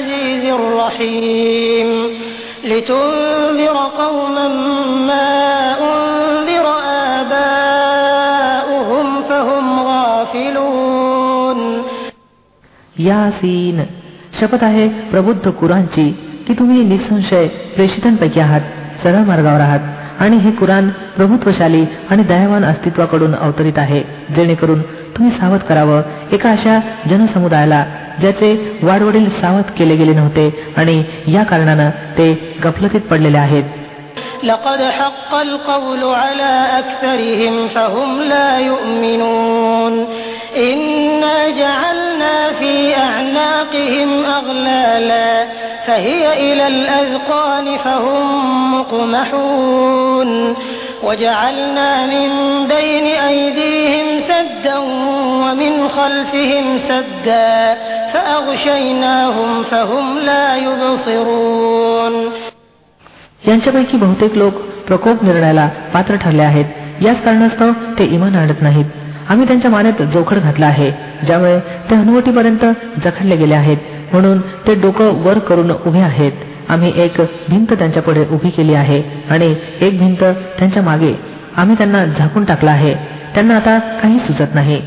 العزيز 0.00 0.44
الرحيم. 0.44 2.08
لتنذر 2.64 3.72
قوما 3.72 4.48
ما 5.08 5.28
أنذر 5.80 6.66
آباؤهم 7.20 7.62
فهم 9.28 9.80
غافلون. 9.80 10.70
ياسين 13.06 13.80
शपथ 14.40 14.64
आहे 14.64 14.88
प्रबुद्ध 14.88 15.50
कुरांची 15.50 16.16
की 16.48 16.54
तुम्ही 16.54 16.84
निसंशय 16.84 17.46
प्रेषितांपैकी 17.46 18.40
आहात 18.40 18.60
सरळ 19.02 19.18
मार्गावर 19.18 19.60
आहात 19.60 19.80
आणि 20.18 20.36
हे 20.36 20.50
कुराण 20.50 20.88
प्रभुत्वशाली 20.88 21.84
आणि 22.10 22.22
दयावान 22.22 22.64
अस्तित्वाकडून 22.64 23.34
अवतरित 23.34 23.78
आहे. 23.78 24.02
जेणेकरून 24.36 24.82
तुम्ही 24.82 25.38
सावध 25.38 25.60
करावं 25.60 26.00
एका 26.32 26.50
अशा 26.50 26.80
जनसमुदायाला 27.10 27.84
ज्याचे 28.21 28.49
वाडवडील 28.83 29.29
सावध 29.41 29.71
केले 29.77 29.95
गेले 29.95 30.13
नव्हते 30.13 30.73
आणि 30.77 31.03
या 31.27 31.43
कारणानं 31.43 31.89
ते 32.17 32.27
गफलतीत 32.65 33.01
पडलेले 33.11 33.37
आहेत 33.37 33.63
لقد 34.43 34.81
حق 34.99 35.33
القول 35.35 36.03
على 36.03 36.53
أكثرهم 36.81 37.67
فهم 37.67 38.21
لا 38.21 38.59
يؤمنون 38.59 39.93
إنا 40.57 41.49
جعلنا 41.49 42.51
في 42.59 42.95
أعناقهم 42.97 44.25
أغلالا 44.25 45.45
فهي 45.87 46.23
إلى 46.33 46.67
الأذقان 46.67 47.77
فهم 47.77 48.25
مقمحون 48.79 50.55
وجعلنا 51.03 52.05
من 52.05 52.29
بين 52.67 53.07
أيديهم 53.07 54.05
سدا 54.27 54.77
ومن 55.43 55.89
خلفهم 55.89 56.77
سدا 56.77 57.77
यांच्यापैकी 63.48 63.96
बहुतेक 63.96 64.36
लोक 64.36 64.54
प्रकोप 64.54 65.24
निर्णयाला 65.24 65.68
पात्र 65.94 66.16
ठरले 66.16 66.42
आहेत. 66.42 66.64
याच 67.02 67.22
कारणास्तव 67.22 67.70
ते 67.70 68.04
इमान 68.04 68.34
आणत 68.36 68.62
नाहीत. 68.62 68.84
आम्ही 69.28 69.46
त्यांच्या 69.46 69.70
मानेत 69.70 70.02
जोखड 70.02 70.38
घातला 70.38 70.66
आहे 70.66 70.92
ज्यामुळे 71.26 71.60
ते 71.60 71.94
हनुवटीपर्यंत 71.94 72.64
जखडले 73.04 73.36
गेले 73.36 73.54
आहेत. 73.54 73.76
म्हणून 74.12 74.40
ते 74.40 74.74
डोकं 74.74 75.04
वर 75.04 75.38
करून 75.38 75.70
उभे 75.70 76.00
आहेत. 76.00 76.32
आम्ही 76.68 76.92
एक 76.96 77.20
भिंत 77.48 77.66
त्यांच्या 77.72 78.02
पुढे 78.02 78.24
उभी 78.30 78.50
केली 78.50 78.74
आहे 78.74 79.02
आणि 79.30 79.54
एक 79.80 79.98
भिंत 79.98 80.24
त्यांच्या 80.58 80.82
मागे 80.82 81.14
आम्ही 81.56 81.76
त्यांना 81.76 82.04
झाकून 82.04 82.44
टाकला 82.44 82.70
आहे. 82.70 82.94
त्यांना 83.34 83.56
आता 83.56 83.78
काही 83.78 84.18
सुचत 84.18 84.54
नाही. 84.54 84.82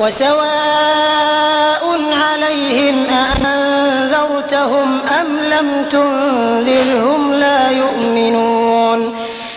وسواء 0.00 1.84
عليهم 2.12 2.96
أأنذرتهم 3.22 4.88
أم 5.20 5.28
لم 5.54 5.68
تنذرهم 5.92 7.32
لا 7.34 7.70
يؤمنون 7.70 9.14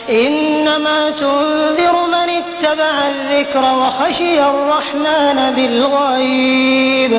إنما 0.10 1.10
تنذر 1.10 1.96
من 2.08 2.28
اتبع 2.42 2.94
الذكر 3.08 3.64
وخشي 3.82 4.38
الرحمن 4.44 5.38
بالغيب 5.56 7.14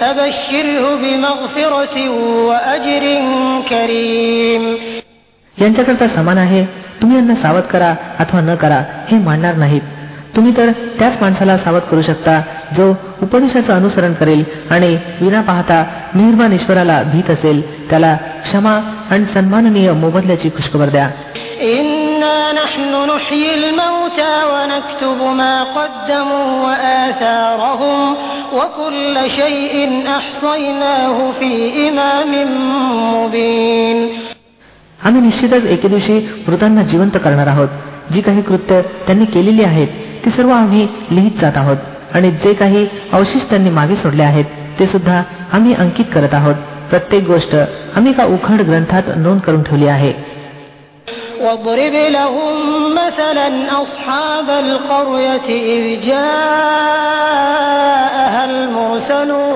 فبشره 0.00 0.94
بمغفرة 1.02 1.96
وأجر 2.48 3.04
كريم 3.68 4.64
यांच्याकरता 5.58 6.06
समान 6.08 6.38
आहे 6.38 6.64
तुम्ही 7.00 7.16
यांना 7.16 7.34
सावध 7.42 7.66
करा 7.72 7.94
अथवा 8.18 8.40
न 8.40 8.54
करा 8.54 8.80
हे 9.08 9.18
मानणार 9.24 9.54
नाहीत 9.54 9.82
तुम्ही 10.35 10.57
तर 10.57 10.69
त्याच 10.99 11.21
माणसाला 11.21 11.57
सावध 11.57 11.81
करू 11.81 12.01
शकता 12.01 12.41
जो 12.77 12.93
उपदेशाचं 13.23 13.73
अनुसरण 13.73 14.13
करेल 14.13 14.43
आणि 14.69 14.97
विना 15.21 15.41
पाहता 15.41 15.83
निर्माण 16.15 16.53
ईश्वराला 16.53 17.03
भीत 17.03 17.29
असेल 17.29 17.89
त्याला 17.89 18.15
क्षमा 18.15 18.79
आणि 19.09 19.25
सन्माननीय 19.25 19.91
मोबदल्याची 19.91 20.49
खुशखबर 20.49 20.89
द्या. 20.89 21.09
आम्ही 35.03 35.21
निश्चितच 35.21 35.65
एके 35.65 35.87
दिवशी 35.87 36.43
मृतांना 36.47 36.83
जिवंत 36.83 37.17
करणार 37.23 37.47
आहोत 37.47 37.67
जी 38.13 38.21
काही 38.21 38.41
कृत्य 38.41 38.81
त्यांनी 38.81 39.25
केलेली 39.25 39.63
आहेत 39.63 39.87
ते 40.25 40.31
सर्व 40.31 40.49
आम्ही 40.49 40.87
लिहित 41.11 41.31
जात 41.41 41.51
आहोत. 41.55 41.77
आणि 42.13 42.31
जे 42.31 42.53
काही 42.53 42.87
अवशिष्ट 43.13 43.49
त्यांनी 43.49 43.69
मागे 43.69 43.95
सोडले 43.95 44.23
आहेत 44.23 44.45
ते 44.79 44.87
सुद्धा 44.87 45.23
आम्ही 45.53 45.73
अंकित 45.73 46.05
करत 46.13 46.33
आहोत. 46.33 46.55
प्रत्येक 46.89 47.23
गोष्ट 47.23 47.55
आम्ही 47.95 48.11
एका 48.11 48.25
उखड 48.25 48.61
ग्रंथात 48.61 49.03
नोंद 49.15 49.39
करून 49.39 49.63
ठेवली 49.63 49.87
आहे. 49.87 50.35
واضرب 51.39 51.93
لهم 51.93 52.55
مثلا 52.93 53.47
أصحاب 53.71 54.49
القرية 54.49 55.47
إذ 55.55 56.07
جاءها 56.07 56.45
المرسلون 58.45 59.55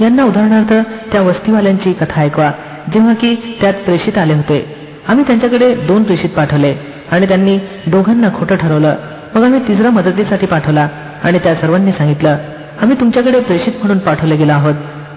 यांना 0.00 0.24
उदाहरणार्थ 0.24 0.72
त्या 1.12 1.22
वस्तीवाल्यांची 1.22 1.92
कथा 1.92 2.20
ऐकवा. 2.20 2.50
जेव्हा 2.92 3.14
की 3.14 3.34
त्यात 3.60 3.74
प्रेषित 3.74 4.18
आले 4.18 4.34
होते. 4.34 4.58
आम्ही 5.08 5.26
त्यांच्याकडे 5.26 5.74
दोन 5.74 6.02
प्रेषित 6.02 6.30
पाठवले 6.30 6.74
आणि 7.10 7.28
त्यांनी 7.28 7.58
दोघांना 7.86 8.28
खोटं 8.28 8.56
ठरवलं. 8.56 8.94
मग 9.34 9.42
आम्ही 9.44 9.60
तिसरा 9.68 9.90
मदतीसाठी 9.90 10.46
पाठवला 10.46 10.88
आणि 11.24 11.38
त्या 11.38 11.54
सर्वांनी 11.54 11.92
सांगितलं 11.92 12.36
आम्ही 12.80 13.00
तुमच्याकडे 13.00 13.40
प्रेषित 13.40 13.72
म्हणून 13.78 13.98
पाठवले 13.98 14.36
गेलो 14.36 14.52
आहोत. 14.52 14.74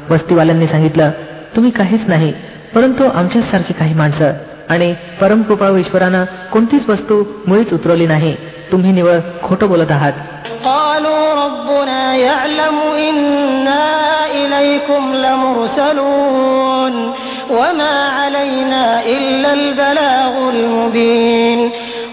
वस्तीवाल्यांनी 0.09 0.67
सांगितलं 0.67 1.11
तुम्ही 1.55 1.71
काहीच 1.71 2.01
नाही 2.07 2.33
परंतु 2.75 3.03
आमच्याच 3.03 3.51
सारखी 3.51 3.73
काही 3.73 3.93
माणसं 3.93 4.31
आणि 4.69 4.93
परमकृपा 5.21 5.77
ईश्वरानं 5.77 6.25
कोणतीच 6.51 6.89
वस्तू 6.89 7.23
मुळीच 7.47 7.73
उतरवली 7.73 8.07
नाही. 8.07 8.35
तुम्ही 8.70 8.92
निवळ 8.98 9.16
खोटं 9.46 9.66
बोलत 9.72 9.90
आहात 9.98 10.16
قالوا 10.64 11.24
ربنا 11.44 12.02
يعلم 12.28 12.76
إنا 13.08 13.84
إليكم 14.40 15.02
لمرسلون 15.24 16.94
وما 17.50 17.94
علينا 18.18 18.84
إلا 19.14 19.50
البلاغ 19.52 20.34
المبين 20.54 21.60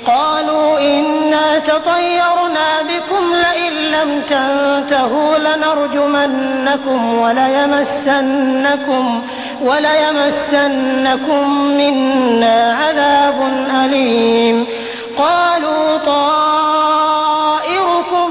قالوا 0.08 0.70
إنا 0.80 1.48
تطيرنا 1.60 2.70
بكم 2.90 3.24
لئن 3.46 3.74
لم 3.96 4.10
تنتهوا 4.30 5.32
لنرجمنكم 5.46 7.00
وليمسنكم 7.24 9.22
وليمسنكم 9.68 11.44
منا 11.80 12.58
عذاب 12.82 13.38
أليم 13.84 14.58
قالوا 15.18 15.98
طائركم 17.32 18.30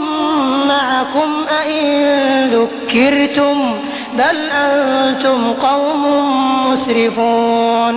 معكم 0.69 1.31
أئن 1.61 1.85
ذكرتم 2.55 3.57
بل 4.13 4.37
أنتم 4.65 5.39
قوم 5.63 6.03
مسرفون 6.67 7.97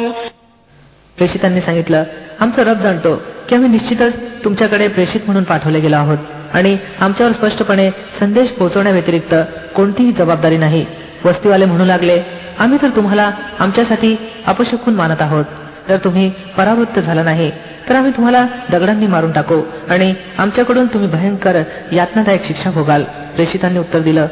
प्रेषितांनी 1.17 1.61
सांगितलं 1.61 2.03
आमचा 2.39 2.63
रब 2.63 2.79
जाणतो 2.81 3.15
की 3.49 3.55
आम्ही 3.55 3.69
निश्चितच 3.69 4.13
तुमच्याकडे 4.43 4.87
प्रेषित 4.87 5.21
म्हणून 5.25 5.43
पाठवले 5.43 5.79
गेलो 5.79 5.95
आहोत 5.95 6.17
आणि 6.53 6.77
आमच्यावर 6.99 7.31
स्पष्टपणे 7.31 7.89
संदेश 8.19 8.49
पोहोचवण्याव्यतिरिक्त 8.49 9.35
कोणतीही 9.75 10.11
जबाबदारी 10.11 10.57
नाही 10.57 10.85
वस्तीवाले 11.25 11.65
म्हणू 11.65 11.85
लागले 11.85 12.17
आम्ही 12.59 12.77
तर 12.81 12.89
तुम्हाला 12.95 13.31
आमच्यासाठी 13.59 14.15
अपशकून 14.47 14.95
मानत 14.95 15.21
आहोत 15.21 15.45
जर 15.88 15.96
तुम्ही 15.96 16.30
परावृत्त 16.56 16.98
झाला 16.98 17.22
नाही 17.22 17.50
तर 17.88 17.94
आम्ही 17.94 18.12
तुम्हाला 18.12 18.46
दगडांनी 18.70 19.06
मारून 19.06 19.32
टाकू 19.32 19.60
आणि 19.88 20.14
आमच्याकडून 20.38 20.86
तुम्ही 20.86 21.08
भयंकर 21.08 21.62
यातनादायक 21.92 22.44
शिक्षा 22.44 22.70
भोगाल. 22.70 23.02
प्रेषितांनी 23.36 23.78
उत्तर 23.78 24.00
दिलं 24.00 24.26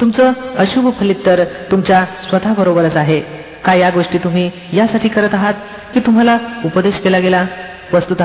तुमचं 0.00 0.32
अशुभ 0.58 0.88
फलित 1.00 1.14
तर 1.26 1.44
तुमच्या 1.70 2.04
स्वतःबरोबरच 2.28 2.96
आहे. 2.96 3.20
काय 3.64 3.80
या 3.80 3.90
गोष्टी 3.90 4.18
तुम्ही 4.18 4.50
यासाठी 4.72 5.08
करत 5.08 5.34
आहात 5.34 5.54
की 5.94 6.00
तुम्हाला 6.00 6.38
उपदेश 6.64 6.98
केला 6.98 7.18
गेला? 7.18 7.44
वस्तुत 7.92 8.22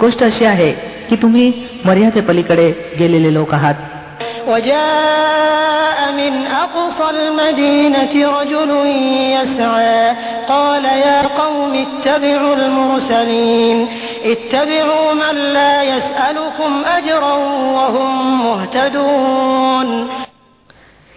गोष्ट 0.00 0.22
अशी 0.22 0.44
आहे 0.44 0.72
की 1.08 1.16
तुम्ही 1.16 1.52
मर्यादेपलीकडे 1.84 2.72
गेलेले 2.98 3.34
लोक 3.34 3.54
आहात. 3.54 3.74
وجاء 4.47 5.99
من 6.11 6.33
أقصى 6.63 7.07
المدينة 7.09 8.13
رجل 8.39 8.71
يسعى 9.37 10.15
قال 10.49 10.85
يا 10.85 11.21
قوم 11.41 11.73
اتبعوا 11.85 12.55
المرسلين 12.55 13.77
اتبعوا 14.25 15.13
من 15.13 15.35
لا 15.57 15.83
يسألكم 15.83 16.71
أجرا 16.97 17.33
وهم 17.77 18.09
مهتدون 18.45 19.89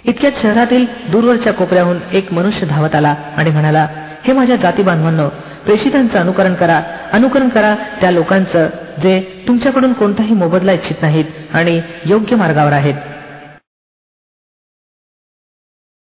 इतक्यात 0.05 0.33
शहरातील 0.43 0.85
दूरवरच्या 1.13 1.53
कोपऱ्याहून 1.53 1.99
एक 2.13 2.33
मनुष्य 2.33 2.67
धावत 2.67 2.95
आला 2.95 3.15
आणि 3.37 3.51
म्हणाला 3.51 3.87
हे 4.25 4.33
माझ्या 4.33 4.57
जाती 4.57 4.83
बांधवांनो 4.83 5.29
प्रेषितांचं 5.66 6.20
अनुकरण 6.20 6.54
करा. 6.54 6.82
अनुकरण 7.14 7.50
करा 7.50 7.76
त्या 8.02 8.12
लोकांचं 8.12 8.68
जे 9.04 9.44
तुमच्याकडून 9.48 9.94
कोणताही 9.94 10.34
मोबदला 10.34 10.72
इच्छित 10.72 10.96
नाहीत 11.02 11.26
आणि 11.54 11.82
योग्य 12.06 12.36
मार्गावर 12.36 12.74
आहेत. 12.74 12.94